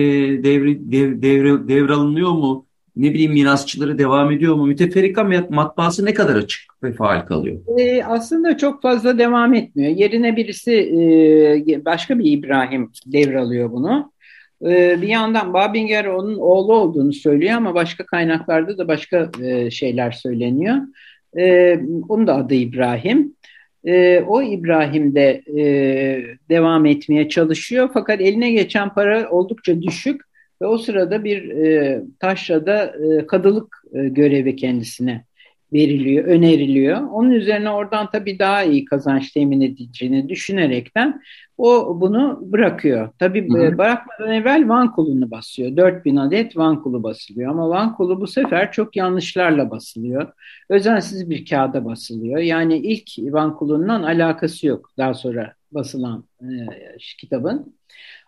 devri, 0.44 0.92
dev, 0.92 1.22
devre, 1.22 1.68
devralınıyor 1.68 2.30
mu? 2.30 2.66
Ne 2.96 3.14
bileyim 3.14 3.32
mirasçıları 3.32 3.98
devam 3.98 4.30
ediyor 4.30 4.54
mu? 4.54 4.66
Müteferrika 4.66 5.24
matbaası 5.50 6.04
ne 6.04 6.14
kadar 6.14 6.36
açık 6.36 6.60
ve 6.82 6.92
faal 6.92 7.20
kalıyor? 7.20 7.60
E, 7.78 8.04
aslında 8.04 8.56
çok 8.56 8.82
fazla 8.82 9.18
devam 9.18 9.54
etmiyor. 9.54 9.96
Yerine 9.96 10.36
birisi 10.36 10.72
e, 10.72 11.84
başka 11.84 12.18
bir 12.18 12.32
İbrahim 12.32 12.90
devralıyor 13.06 13.72
bunu. 13.72 14.12
Ee, 14.62 15.02
bir 15.02 15.08
yandan 15.08 15.54
Babinger 15.54 16.04
onun 16.04 16.36
oğlu 16.38 16.74
olduğunu 16.74 17.12
söylüyor 17.12 17.54
ama 17.54 17.74
başka 17.74 18.06
kaynaklarda 18.06 18.78
da 18.78 18.88
başka 18.88 19.30
e, 19.42 19.70
şeyler 19.70 20.10
söyleniyor. 20.10 20.76
Ee, 21.38 21.80
onun 22.08 22.26
da 22.26 22.34
adı 22.34 22.54
İbrahim. 22.54 23.36
Ee, 23.84 24.20
o 24.20 24.42
İbrahim 24.42 25.14
de 25.14 25.42
e, 25.56 25.62
devam 26.48 26.86
etmeye 26.86 27.28
çalışıyor 27.28 27.90
fakat 27.94 28.20
eline 28.20 28.52
geçen 28.52 28.94
para 28.94 29.30
oldukça 29.30 29.82
düşük 29.82 30.20
ve 30.62 30.66
o 30.66 30.78
sırada 30.78 31.24
bir 31.24 31.50
e, 31.50 32.02
taşrada 32.20 32.94
kadılık 33.28 33.82
görevi 33.92 34.56
kendisine 34.56 35.24
veriliyor, 35.74 36.24
öneriliyor. 36.24 37.00
Onun 37.00 37.30
üzerine 37.30 37.70
oradan 37.70 38.10
tabii 38.10 38.38
daha 38.38 38.62
iyi 38.62 38.84
kazanç 38.84 39.30
temin 39.30 39.60
edeceğini 39.60 40.28
düşünerekten 40.28 41.20
o 41.58 42.00
bunu 42.00 42.38
bırakıyor. 42.42 43.10
Tabii 43.18 43.48
hı 43.48 43.58
hı. 43.58 43.78
bırakmadan 43.78 44.32
evvel 44.32 44.68
Van 44.68 44.92
kulunu 44.92 45.30
basıyor. 45.30 45.76
4000 45.76 46.16
adet 46.16 46.56
Van 46.56 46.82
kulu 46.82 47.02
basılıyor 47.02 47.50
ama 47.50 47.68
Van 47.68 47.94
kulu 47.96 48.20
bu 48.20 48.26
sefer 48.26 48.72
çok 48.72 48.96
yanlışlarla 48.96 49.70
basılıyor. 49.70 50.32
Özensiz 50.68 51.30
bir 51.30 51.46
kağıda 51.46 51.84
basılıyor. 51.84 52.38
Yani 52.38 52.76
ilk 52.76 53.10
Van 53.18 53.56
kulundan 53.56 54.02
alakası 54.02 54.66
yok 54.66 54.90
daha 54.98 55.14
sonra 55.14 55.52
basılan 55.72 56.24
e, 56.42 56.46
kitabın. 57.18 57.74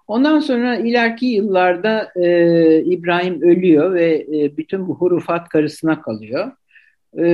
Ondan 0.07 0.41
sonra 0.41 0.77
ileriki 0.77 1.27
yıllarda 1.27 2.09
e, 2.17 2.83
İbrahim 2.85 3.43
ölüyor 3.43 3.95
ve 3.95 4.27
e, 4.35 4.57
bütün 4.57 4.89
bu 4.89 4.95
hurufat 4.95 5.49
karısına 5.49 6.03
kalıyor. 6.03 6.53
E, 7.19 7.25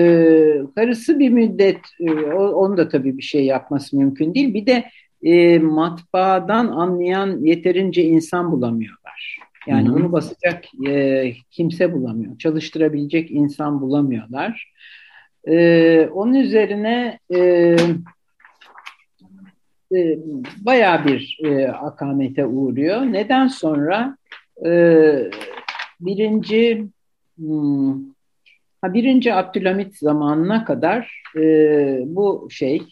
karısı 0.74 1.18
bir 1.18 1.30
müddet, 1.30 1.80
e, 2.00 2.12
onun 2.32 2.76
da 2.76 2.88
tabii 2.88 3.18
bir 3.18 3.22
şey 3.22 3.44
yapması 3.44 3.96
mümkün 3.96 4.34
değil. 4.34 4.54
Bir 4.54 4.66
de 4.66 4.84
e, 5.22 5.58
matbaadan 5.58 6.66
anlayan 6.66 7.44
yeterince 7.44 8.02
insan 8.02 8.52
bulamıyorlar. 8.52 9.38
Yani 9.66 9.88
Hı-hı. 9.88 9.96
bunu 9.96 10.12
basacak 10.12 10.64
e, 10.86 11.32
kimse 11.50 11.92
bulamıyor. 11.92 12.38
Çalıştırabilecek 12.38 13.30
insan 13.30 13.80
bulamıyorlar. 13.80 14.72
E, 15.48 16.08
onun 16.14 16.34
üzerine 16.34 17.18
e, 17.34 17.76
e, 19.94 20.18
bayağı 20.56 21.04
bir 21.04 21.38
e, 21.44 21.68
akamete 21.68 22.46
uğruyor. 22.46 23.00
Neden 23.00 23.48
sonra 23.48 24.16
e, 24.66 24.70
birinci 26.00 26.86
hmm, 27.38 28.11
ha, 28.82 28.94
birinci 28.94 29.34
Abdülhamit 29.34 29.96
zamanına 29.96 30.64
kadar 30.64 31.22
e, 31.36 31.42
bu 32.06 32.48
şey 32.50 32.82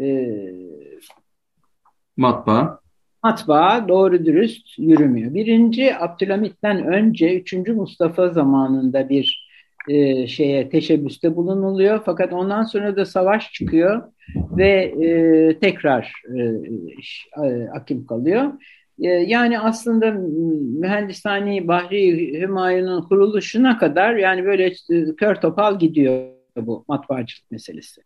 e, 0.00 0.28
matbaa 2.16 2.82
matbaa 3.22 3.88
doğru 3.88 4.24
dürüst 4.24 4.78
yürümüyor. 4.78 5.34
Birinci 5.34 5.96
Abdülhamit'ten 5.98 6.86
önce 6.86 7.40
üçüncü 7.40 7.72
Mustafa 7.72 8.28
zamanında 8.28 9.08
bir 9.08 9.48
e, 9.88 10.26
şeye 10.26 10.68
teşebbüste 10.68 11.36
bulunuluyor. 11.36 12.02
Fakat 12.04 12.32
ondan 12.32 12.62
sonra 12.62 12.96
da 12.96 13.04
savaş 13.04 13.52
çıkıyor 13.52 14.02
ve 14.36 14.70
e, 14.82 15.58
tekrar 15.58 16.12
e, 16.36 16.40
e, 17.46 17.68
akim 17.68 18.06
kalıyor. 18.06 18.52
E, 19.00 19.08
yani 19.08 19.58
aslında 19.58 20.10
mühendishani 20.80 21.68
Bahri 21.68 22.32
Hümayun'un 22.40 23.02
kuruluşuna 23.02 23.78
kadar 23.78 24.14
yani 24.14 24.44
böyle 24.44 24.66
e, 24.66 25.16
kör 25.16 25.34
topal 25.34 25.78
gidiyor 25.78 26.28
bu 26.56 26.84
matbaacılık 26.88 27.50
meselesi. 27.50 28.02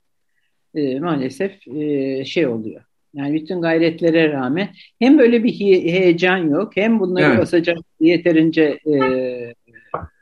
E, 0.74 1.00
maalesef 1.00 1.68
e, 1.68 2.24
şey 2.24 2.46
oluyor. 2.46 2.82
Yani 3.14 3.34
bütün 3.34 3.60
gayretlere 3.60 4.32
rağmen 4.32 4.68
hem 4.98 5.18
böyle 5.18 5.44
bir 5.44 5.52
heyecan 5.52 6.36
yok 6.36 6.76
hem 6.76 7.00
bunları 7.00 7.24
evet. 7.24 7.38
basacak 7.38 7.78
yeterince 8.00 8.78
e, 8.86 9.54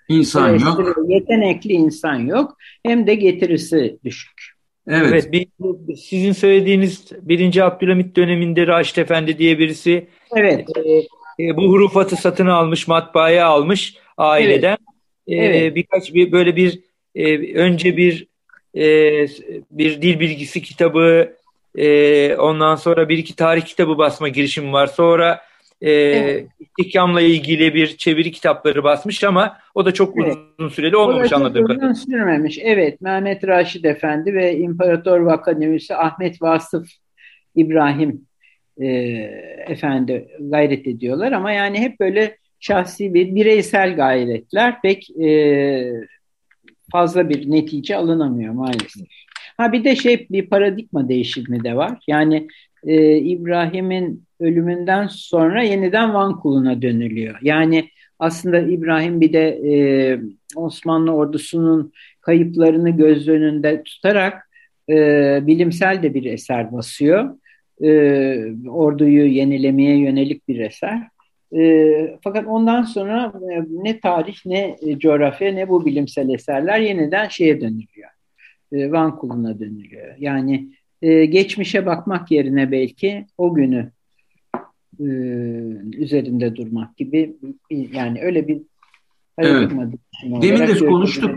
İnsan 0.09 0.59
yok. 0.59 0.97
Yetenekli 1.09 1.73
insan 1.73 2.19
yok. 2.19 2.57
Hem 2.83 3.07
de 3.07 3.15
getirisi 3.15 3.99
düşük. 4.05 4.54
Evet. 4.89 5.07
evet 5.13 5.33
bir, 5.33 5.47
sizin 5.97 6.33
söylediğiniz 6.33 7.07
birinci 7.23 7.65
Abdülhamit 7.65 8.17
döneminde 8.17 8.67
Raşit 8.67 8.99
Efendi 8.99 9.39
diye 9.39 9.59
birisi 9.59 10.07
evet. 10.37 10.67
e, 10.77 10.91
e, 11.45 11.57
bu 11.57 11.63
hurufatı 11.63 12.17
satın 12.17 12.47
almış, 12.47 12.89
matbaaya 12.89 13.47
almış 13.47 13.97
aileden. 14.17 14.79
Evet. 15.29 15.55
E, 15.55 15.59
evet. 15.59 15.75
Birkaç 15.75 16.15
bir 16.15 16.33
böyle 16.33 16.57
bir 16.57 16.81
e, 17.15 17.55
önce 17.55 17.97
bir 17.97 18.27
e, 18.75 18.83
bir 19.71 20.03
dil 20.03 20.21
bilgisi 20.21 20.63
kitabı, 20.63 21.37
e, 21.77 22.37
ondan 22.37 22.77
sonra 22.77 23.09
bir 23.09 23.19
iki 23.19 23.37
tarih 23.37 23.63
kitabı 23.63 23.99
basma 23.99 24.29
girişimi 24.29 24.73
var. 24.73 24.87
Sonra 24.87 25.41
e, 25.85 25.91
evet. 25.91 26.47
İstihkamla 26.61 27.21
ilgili 27.21 27.75
bir 27.75 27.97
çeviri 27.97 28.33
kitapları 28.33 28.85
basmış 28.85 29.25
ama 29.25 29.59
o 29.75 29.85
da 29.85 29.95
çok 29.95 30.21
evet. 30.23 30.37
uzun 30.59 30.69
süreli 30.69 30.97
olmamış 30.97 31.33
anladığım 31.33 31.67
kadarıyla. 31.67 31.91
Uzun 31.91 32.11
sürmemiş. 32.11 32.59
Evet 32.63 33.01
Mehmet 33.01 33.47
Raşid 33.47 33.85
Efendi 33.85 34.35
ve 34.35 34.57
İmparator 34.57 35.21
Vakademisi 35.21 35.95
Ahmet 35.95 36.43
Vasıf 36.43 36.89
İbrahim 37.55 38.27
e, 38.81 38.87
Efendi 39.69 40.29
gayret 40.41 40.87
ediyorlar 40.87 41.33
ama 41.33 41.53
yani 41.53 41.79
hep 41.79 42.01
böyle 42.01 42.37
şahsi 42.61 43.15
bir 43.15 43.35
bireysel 43.35 43.97
gayretler 43.97 44.83
pek 44.83 45.11
e, 45.11 45.93
fazla 46.93 47.29
bir 47.29 47.51
netice 47.51 47.97
alınamıyor 47.97 48.55
maalesef. 48.55 49.07
Ha 49.57 49.73
bir 49.73 49.85
de 49.85 49.97
şey 49.97 50.27
bir 50.31 50.49
paradigma 50.49 51.09
değişimi 51.09 51.65
de 51.65 51.77
var. 51.77 51.99
Yani 52.07 52.49
e, 52.87 53.17
İbrahim'in 53.17 54.25
ölümünden 54.41 55.07
sonra 55.07 55.63
yeniden 55.63 56.15
Van 56.15 56.41
kuluna 56.41 56.83
dönülüyor. 56.83 57.39
Yani 57.43 57.89
aslında 58.19 58.59
İbrahim 58.59 59.21
bir 59.21 59.33
de 59.33 59.49
e, 59.49 59.75
Osmanlı 60.57 61.13
ordusunun 61.13 61.93
kayıplarını 62.21 62.91
göz 62.91 63.29
önünde 63.29 63.83
tutarak 63.83 64.51
e, 64.89 64.97
bilimsel 65.47 66.03
de 66.03 66.15
bir 66.15 66.25
eser 66.25 66.73
basıyor. 66.73 67.39
E, 67.83 67.89
orduyu 68.69 69.27
yenilemeye 69.27 69.99
yönelik 69.99 70.49
bir 70.49 70.61
eser. 70.61 71.03
E, 71.57 72.19
fakat 72.25 72.47
ondan 72.47 72.83
sonra 72.83 73.33
e, 73.53 73.65
ne 73.71 74.01
tarih 74.01 74.37
ne 74.47 74.77
coğrafya 74.99 75.53
ne 75.53 75.69
bu 75.69 75.87
bilimsel 75.87 76.29
eserler 76.29 76.79
yeniden 76.79 77.29
şeye 77.29 77.61
dönülüyor. 77.61 78.11
E, 78.73 78.93
Van 78.93 79.17
kuluna 79.17 79.59
dönülüyor. 79.59 80.15
Yani 80.19 80.69
e, 81.05 81.25
geçmişe 81.25 81.87
bakmak 81.87 82.31
yerine 82.31 82.71
belki 82.71 83.27
o 83.39 83.55
günü 83.55 83.91
e, 85.01 85.05
üzerinde 85.97 86.57
durmak 86.57 86.97
gibi 86.97 87.37
yani 87.71 88.21
öyle 88.23 88.49
bir 88.49 88.59
evet. 89.39 89.71
Demin 90.23 90.69
de 90.69 90.79
konuştuk. 90.79 91.31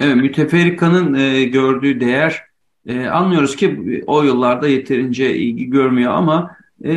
Evet, 0.00 0.16
müteferrikanın 0.16 1.14
e, 1.14 1.44
gördüğü 1.44 2.00
değer 2.00 2.42
e, 2.86 3.06
anlıyoruz 3.06 3.56
ki 3.56 4.02
o 4.06 4.22
yıllarda 4.22 4.68
yeterince 4.68 5.36
ilgi 5.36 5.70
görmüyor 5.70 6.12
ama 6.12 6.56
e, 6.84 6.92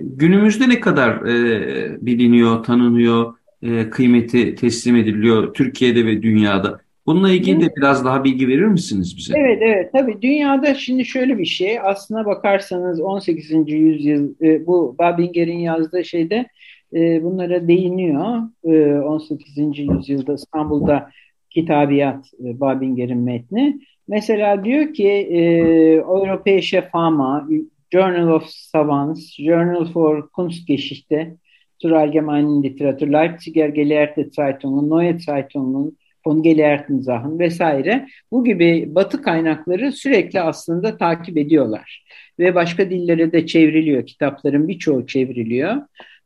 günümüzde 0.00 0.68
ne 0.68 0.80
kadar 0.80 1.26
e, 1.26 2.06
biliniyor, 2.06 2.64
tanınıyor, 2.64 3.34
e, 3.62 3.90
kıymeti 3.90 4.54
teslim 4.54 4.96
ediliyor 4.96 5.54
Türkiye'de 5.54 6.06
ve 6.06 6.22
dünyada? 6.22 6.80
Bununla 7.06 7.30
ilgili 7.30 7.60
de 7.60 7.76
biraz 7.76 8.04
daha 8.04 8.24
bilgi 8.24 8.48
verir 8.48 8.66
misiniz 8.66 9.16
bize? 9.16 9.34
Evet, 9.36 9.58
evet. 9.62 9.92
Tabii 9.92 10.22
dünyada 10.22 10.74
şimdi 10.74 11.04
şöyle 11.04 11.38
bir 11.38 11.44
şey. 11.44 11.80
Aslına 11.80 12.26
bakarsanız 12.26 13.00
18. 13.00 13.50
yüzyıl 13.66 14.34
e, 14.42 14.66
bu 14.66 14.96
Babinger'in 14.98 15.58
yazdığı 15.58 16.04
şeyde 16.04 16.46
e, 16.94 17.22
bunlara 17.24 17.68
değiniyor. 17.68 18.42
E, 18.64 19.00
18. 19.00 19.78
yüzyılda 19.78 20.34
İstanbul'da 20.34 21.10
kitabiyat 21.50 22.26
e, 22.44 22.60
Babinger'in 22.60 23.18
metni. 23.18 23.80
Mesela 24.08 24.64
diyor 24.64 24.94
ki 24.94 25.08
e, 25.08 25.40
Europäische 25.94 26.88
Fama, 26.92 27.48
Journal 27.92 28.28
of 28.28 28.46
Savants, 28.46 29.36
Journal 29.38 29.92
for 29.92 30.28
Kunstgeschichte, 30.30 31.36
zur 31.78 31.92
allgemeinen 31.92 32.62
Literatur, 32.62 33.08
Leipziger 33.08 33.68
Gelehrte 33.68 34.30
Zeitungen, 34.30 34.90
Neue 34.90 35.18
Zeitungen, 35.18 35.96
von 36.26 36.42
Gelehrten 36.42 37.00
Sachen 37.00 37.38
vesaire 37.38 38.06
bu 38.32 38.44
gibi 38.44 38.88
batı 38.94 39.22
kaynakları 39.22 39.92
sürekli 39.92 40.40
aslında 40.40 40.96
takip 40.96 41.36
ediyorlar. 41.36 42.04
Ve 42.38 42.54
başka 42.54 42.90
dillere 42.90 43.32
de 43.32 43.46
çevriliyor. 43.46 44.06
Kitapların 44.06 44.68
birçoğu 44.68 45.06
çevriliyor. 45.06 45.76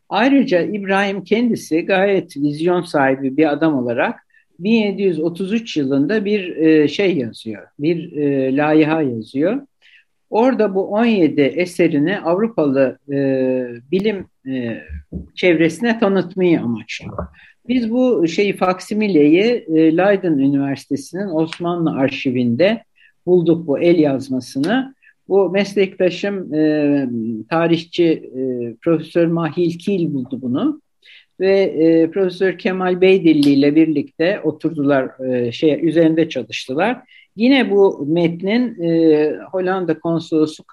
Ayrıca 0.08 0.60
İbrahim 0.60 1.24
kendisi 1.24 1.86
gayet 1.86 2.36
vizyon 2.36 2.82
sahibi 2.82 3.36
bir 3.36 3.52
adam 3.52 3.78
olarak 3.78 4.26
1733 4.58 5.76
yılında 5.76 6.24
bir 6.24 6.56
e, 6.56 6.88
şey 6.88 7.16
yazıyor, 7.16 7.62
bir 7.78 8.16
e, 8.16 8.56
layiha 8.56 9.02
yazıyor. 9.02 9.62
Orada 10.30 10.74
bu 10.74 10.86
17 10.86 11.40
eserini 11.40 12.20
Avrupalı 12.20 12.98
e, 13.12 13.16
bilim 13.92 14.26
e, 14.48 14.82
çevresine 15.34 15.98
tanıtmayı 15.98 16.60
amaçlıyor. 16.60 17.26
Biz 17.68 17.90
bu 17.90 18.28
şeyi 18.28 18.56
faksimileyi 18.56 19.64
e, 19.68 19.96
Leiden 19.96 20.38
Üniversitesi'nin 20.38 21.28
Osmanlı 21.28 21.90
arşivinde 21.90 22.82
bulduk 23.26 23.66
bu 23.66 23.78
el 23.78 23.98
yazmasını. 23.98 24.94
Bu 25.28 25.50
meslektaşım 25.50 26.54
e, 26.54 27.08
tarihçi 27.50 28.04
e, 28.06 28.74
Profesör 28.82 29.26
Mahil 29.26 29.78
Kil 29.78 30.14
buldu 30.14 30.38
bunu 30.42 30.80
ve 31.40 31.60
e, 31.60 32.10
Profesör 32.10 32.58
Kemal 32.58 33.00
Beydilli 33.00 33.50
ile 33.50 33.74
birlikte 33.74 34.40
oturdular 34.40 35.30
e, 35.30 35.52
şey 35.52 35.88
üzerinde 35.88 36.28
çalıştılar. 36.28 36.98
Yine 37.36 37.70
bu 37.70 38.06
metnin 38.08 38.82
e, 38.82 39.32
Hollanda 39.52 39.98
konsolosu 39.98 40.64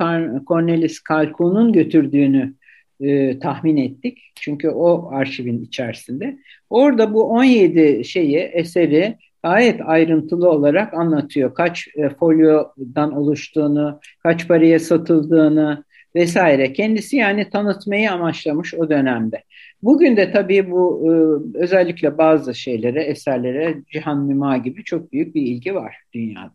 Cornelis 0.47 0.99
Kalko'nun 0.99 1.73
götürdüğünü 1.73 2.53
e, 2.99 3.39
tahmin 3.39 3.77
ettik. 3.77 4.19
Çünkü 4.35 4.69
o 4.69 5.09
arşivin 5.11 5.63
içerisinde. 5.63 6.37
Orada 6.69 7.13
bu 7.13 7.23
17 7.23 8.05
şeyi, 8.05 8.37
eseri 8.37 9.17
gayet 9.43 9.81
ayrıntılı 9.85 10.49
olarak 10.49 10.93
anlatıyor. 10.93 11.53
Kaç 11.53 11.87
e, 11.95 12.09
folyodan 12.09 13.13
oluştuğunu, 13.13 13.99
kaç 14.23 14.47
paraya 14.47 14.79
satıldığını 14.79 15.83
vesaire. 16.15 16.73
Kendisi 16.73 17.17
yani 17.17 17.49
tanıtmayı 17.49 18.11
amaçlamış 18.11 18.73
o 18.73 18.89
dönemde. 18.89 19.43
Bugün 19.83 20.17
de 20.17 20.31
tabii 20.31 20.71
bu 20.71 21.01
e, 21.05 21.11
özellikle 21.57 22.17
bazı 22.17 22.55
şeylere, 22.55 23.03
eserlere 23.03 23.75
Cihan 23.91 24.29
Nüma 24.29 24.57
gibi 24.57 24.83
çok 24.83 25.11
büyük 25.11 25.35
bir 25.35 25.41
ilgi 25.41 25.75
var 25.75 25.95
dünyada. 26.13 26.53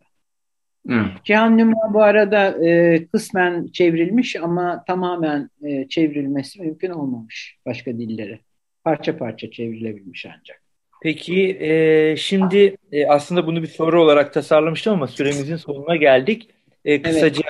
Evet. 0.89 1.05
Cihan 1.23 1.57
Nüma 1.57 1.93
bu 1.93 2.03
arada 2.03 2.65
e, 2.65 3.05
kısmen 3.07 3.67
çevrilmiş 3.67 4.35
ama 4.35 4.83
tamamen 4.87 5.49
e, 5.63 5.87
çevrilmesi 5.87 6.61
mümkün 6.61 6.89
olmamış 6.89 7.57
başka 7.65 7.91
dillere. 7.91 8.39
Parça 8.83 9.17
parça 9.17 9.51
çevrilebilmiş 9.51 10.25
ancak. 10.25 10.61
Peki 11.01 11.57
e, 11.59 12.15
şimdi 12.15 12.77
e, 12.91 13.07
aslında 13.07 13.47
bunu 13.47 13.61
bir 13.61 13.67
soru 13.67 14.01
olarak 14.01 14.33
tasarlamıştım 14.33 14.93
ama 14.93 15.07
süremizin 15.07 15.55
sonuna 15.55 15.95
geldik. 15.95 16.49
E, 16.85 17.01
kısaca 17.01 17.49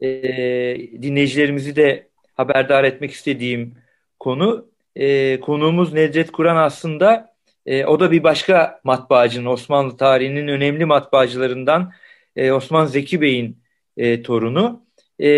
evet. 0.00 0.24
e, 0.24 1.02
dinleyicilerimizi 1.02 1.76
de 1.76 2.08
haberdar 2.34 2.84
etmek 2.84 3.10
istediğim 3.10 3.74
konu. 4.20 4.73
E, 4.96 5.40
konuğumuz 5.40 5.92
Nedret 5.92 6.32
Kur'an 6.32 6.56
aslında 6.56 7.34
e, 7.66 7.84
o 7.84 8.00
da 8.00 8.10
bir 8.12 8.22
başka 8.22 8.80
matbaacının 8.84 9.46
Osmanlı 9.46 9.96
tarihinin 9.96 10.48
önemli 10.48 10.84
matbaacılarından 10.84 11.92
e, 12.36 12.52
Osman 12.52 12.86
Zeki 12.86 13.20
Bey'in 13.20 13.58
e, 13.96 14.22
torunu. 14.22 14.84
E, 15.18 15.28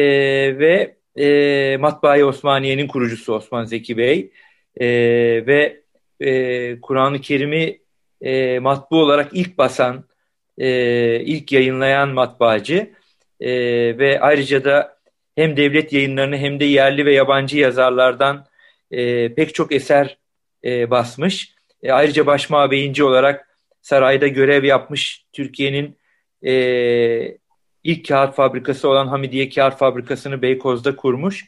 ve 0.58 0.96
e, 1.18 1.76
Matbaayı 1.76 2.26
Osmaniye'nin 2.26 2.88
kurucusu 2.88 3.34
Osman 3.34 3.64
Zeki 3.64 3.96
Bey. 3.96 4.30
E, 4.80 4.86
ve 5.46 5.80
e, 6.20 6.80
Kur'an-ı 6.80 7.20
Kerim'i 7.20 7.80
e, 8.20 8.58
matbu 8.58 9.00
olarak 9.00 9.30
ilk 9.32 9.58
basan, 9.58 10.04
e, 10.58 11.20
ilk 11.20 11.52
yayınlayan 11.52 12.08
matbaacı. 12.08 12.90
E, 13.40 13.50
ve 13.98 14.20
ayrıca 14.20 14.64
da 14.64 14.96
hem 15.36 15.56
devlet 15.56 15.92
yayınlarını 15.92 16.36
hem 16.36 16.60
de 16.60 16.64
yerli 16.64 17.06
ve 17.06 17.12
yabancı 17.12 17.58
yazarlardan 17.58 18.46
e, 18.90 19.34
pek 19.34 19.54
çok 19.54 19.72
eser 19.72 20.18
e, 20.64 20.90
basmış. 20.90 21.54
E, 21.82 21.92
ayrıca 21.92 22.26
başmağbeyinci 22.26 23.04
olarak 23.04 23.58
sarayda 23.82 24.28
görev 24.28 24.64
yapmış 24.64 25.24
Türkiye'nin 25.32 25.96
e, 26.46 27.38
ilk 27.84 28.08
kağıt 28.08 28.34
fabrikası 28.34 28.88
olan 28.88 29.06
Hamidiye 29.06 29.48
Kağıt 29.48 29.78
Fabrikası'nı 29.78 30.42
Beykoz'da 30.42 30.96
kurmuş. 30.96 31.44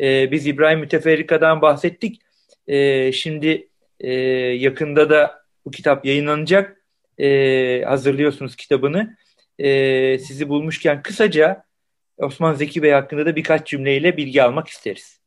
E, 0.00 0.30
biz 0.30 0.46
İbrahim 0.46 0.78
Müteferrika'dan 0.80 1.62
bahsettik. 1.62 2.20
E, 2.66 3.12
şimdi 3.12 3.68
e, 4.00 4.12
yakında 4.12 5.10
da 5.10 5.42
bu 5.64 5.70
kitap 5.70 6.04
yayınlanacak. 6.04 6.82
E, 7.18 7.82
hazırlıyorsunuz 7.86 8.56
kitabını. 8.56 9.16
E, 9.58 10.18
sizi 10.18 10.48
bulmuşken 10.48 11.02
kısaca 11.02 11.64
Osman 12.18 12.54
Zeki 12.54 12.82
Bey 12.82 12.90
hakkında 12.90 13.26
da 13.26 13.36
birkaç 13.36 13.66
cümleyle 13.66 14.16
bilgi 14.16 14.42
almak 14.42 14.68
isteriz. 14.68 15.21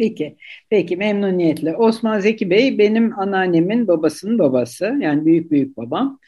Peki, 0.00 0.36
peki 0.70 0.96
memnuniyetle. 0.96 1.76
Osman 1.76 2.20
Zeki 2.20 2.50
Bey 2.50 2.78
benim 2.78 3.18
anneannemin 3.18 3.88
babasının 3.88 4.38
babası, 4.38 4.96
yani 5.00 5.26
büyük 5.26 5.50
büyük 5.50 5.76
babam. 5.76 6.18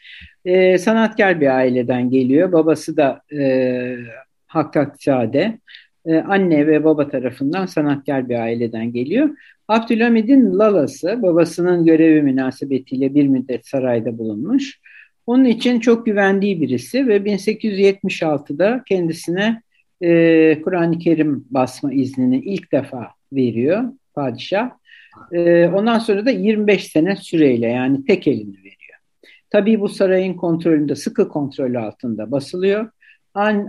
Ee, 0.45 0.77
sanatkar 0.77 1.41
bir 1.41 1.47
aileden 1.47 2.09
geliyor. 2.09 2.51
Babası 2.51 2.97
da 2.97 3.21
e, 3.31 3.97
Hakkakzade. 4.47 5.59
Ee, 6.05 6.15
anne 6.15 6.67
ve 6.67 6.83
baba 6.83 7.09
tarafından 7.09 7.65
sanatkar 7.65 8.29
bir 8.29 8.35
aileden 8.35 8.93
geliyor. 8.93 9.29
Abdülhamid'in 9.67 10.59
lalası 10.59 11.21
babasının 11.21 11.85
görevi 11.85 12.21
münasebetiyle 12.21 13.15
bir 13.15 13.27
müddet 13.27 13.67
sarayda 13.67 14.17
bulunmuş. 14.17 14.79
Onun 15.27 15.45
için 15.45 15.79
çok 15.79 16.05
güvendiği 16.05 16.61
birisi 16.61 17.07
ve 17.07 17.17
1876'da 17.17 18.83
kendisine 18.89 19.61
e, 20.01 20.61
Kur'an-ı 20.61 20.99
Kerim 20.99 21.45
basma 21.49 21.93
iznini 21.93 22.39
ilk 22.39 22.71
defa 22.71 23.07
veriyor 23.35 23.83
padişah. 24.13 24.69
E, 25.31 25.67
ondan 25.67 25.99
sonra 25.99 26.25
da 26.25 26.31
25 26.31 26.87
sene 26.87 27.15
süreyle 27.15 27.67
yani 27.67 28.05
tek 28.05 28.27
elini 28.27 28.57
veriyor. 28.57 28.99
Tabii 29.49 29.79
bu 29.79 29.89
sarayın 29.89 30.33
kontrolünde, 30.33 30.95
sıkı 30.95 31.29
kontrolü 31.29 31.79
altında 31.79 32.31
basılıyor. 32.31 32.89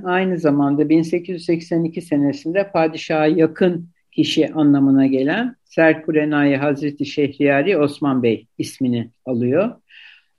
Aynı 0.04 0.38
zamanda 0.38 0.88
1882 0.88 2.02
senesinde 2.02 2.70
padişaha 2.70 3.26
yakın 3.26 3.88
kişi 4.12 4.52
anlamına 4.52 5.06
gelen 5.06 5.56
Serkurenai 5.64 6.56
Hazreti 6.56 7.06
Şehriyari 7.06 7.78
Osman 7.78 8.22
Bey 8.22 8.46
ismini 8.58 9.10
alıyor. 9.26 9.70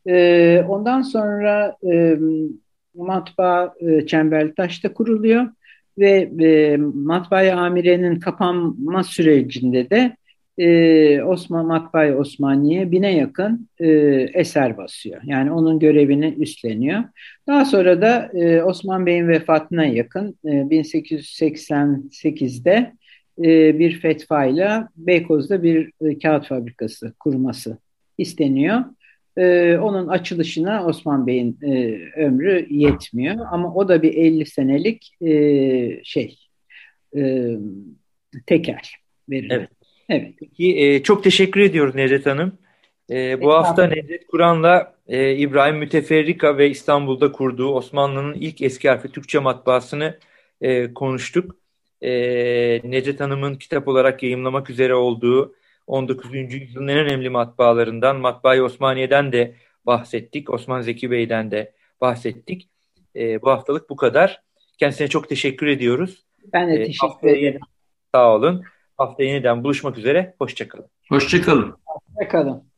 Ee, 0.07 0.63
ondan 0.67 1.01
sonra 1.01 1.77
matbaa 2.95 3.73
e, 3.79 4.05
Çemberlitaş'ta 4.05 4.93
kuruluyor 4.93 5.47
ve 5.97 6.31
e, 6.39 6.77
matbaa 6.77 7.51
amirenin 7.51 8.19
kapanma 8.19 9.03
sürecinde 9.03 9.89
de 9.89 10.17
e, 10.58 11.23
Osman 11.23 11.65
Matbaa 11.65 12.17
Osmaniye 12.17 12.91
bine 12.91 13.15
yakın 13.15 13.69
e, 13.79 13.88
eser 14.34 14.77
basıyor. 14.77 15.21
Yani 15.25 15.51
onun 15.51 15.79
görevini 15.79 16.36
üstleniyor. 16.38 17.03
Daha 17.47 17.65
sonra 17.65 18.01
da 18.01 18.31
e, 18.34 18.63
Osman 18.63 19.05
Bey'in 19.05 19.27
vefatına 19.27 19.86
yakın 19.86 20.36
e, 20.45 20.49
1888'de 20.49 22.93
e, 23.43 23.79
bir 23.79 23.99
fetvayla 23.99 24.89
Beykoz'da 24.95 25.63
bir 25.63 25.91
e, 26.01 26.19
kağıt 26.19 26.47
fabrikası 26.47 27.13
kurması 27.19 27.77
isteniyor. 28.17 28.84
E, 29.38 29.78
onun 29.78 30.08
açılışına 30.08 30.86
Osman 30.86 31.28
Bey'in 31.28 31.58
e, 31.62 32.00
ömrü 32.21 32.67
yetmiyor 32.69 33.36
ama 33.52 33.74
o 33.74 33.88
da 33.88 34.02
bir 34.02 34.13
50 34.13 34.45
senelik 34.45 35.13
e, 35.21 36.04
şey 36.04 36.38
e, 37.15 37.52
teker 38.45 38.95
veriliyor. 39.30 39.60
Evet. 39.60 39.69
Evet. 40.10 40.34
Peki, 40.39 40.80
e, 40.80 41.04
çok 41.04 41.24
teşekkür 41.24 41.60
ediyoruz 41.60 41.95
Necdet 41.95 42.26
Hanım. 42.26 42.58
E, 43.12 43.41
bu 43.41 43.54
hafta 43.54 43.88
Necdet 43.88 44.28
Kur'an'la 44.28 44.95
e, 45.08 45.36
İbrahim 45.36 45.78
Müteferrika 45.78 46.58
ve 46.58 46.69
İstanbul'da 46.69 47.32
kurduğu 47.32 47.74
Osmanlı'nın 47.74 48.34
ilk 48.34 48.62
eski 48.62 48.89
harfi 48.89 49.12
Türkçe 49.12 49.39
matbaasını 49.39 50.19
e, 50.62 50.93
konuştuk. 50.93 51.56
E, 52.02 52.12
Necdet 52.84 53.19
Hanım'ın 53.19 53.56
kitap 53.56 53.88
olarak 53.88 54.24
yayımlamak 54.24 54.69
üzere 54.69 54.95
olduğu 54.95 55.56
19. 55.88 56.34
yüzyılın 56.34 56.88
en 56.88 56.98
önemli 56.98 57.30
matbaalarından 57.30 58.17
Matbaayı 58.17 58.63
Osmaniye'den 58.63 59.32
de 59.32 59.56
bahsettik. 59.86 60.50
Osman 60.50 60.82
Zeki 60.82 61.12
Bey'den 61.12 61.52
de 61.52 61.74
bahsettik. 62.02 62.69
E, 63.15 63.41
bu 63.41 63.50
haftalık 63.50 63.89
bu 63.89 63.95
kadar. 63.95 64.41
Kendisine 64.78 65.08
çok 65.08 65.30
teşekkür 65.30 65.67
ediyoruz. 65.67 66.26
Ben 66.54 66.69
de 66.69 66.74
e, 66.74 66.86
teşekkür 66.86 67.28
e, 67.28 67.32
ederim. 67.32 67.62
Sağ 68.15 68.36
olun. 68.36 68.63
Hafta 68.98 69.24
yeniden 69.24 69.63
buluşmak 69.63 69.98
üzere. 69.98 70.36
Hoşçakalın. 70.39 70.88
Hoşçakalın. 71.10 71.76
Hoşçakalın. 71.86 72.74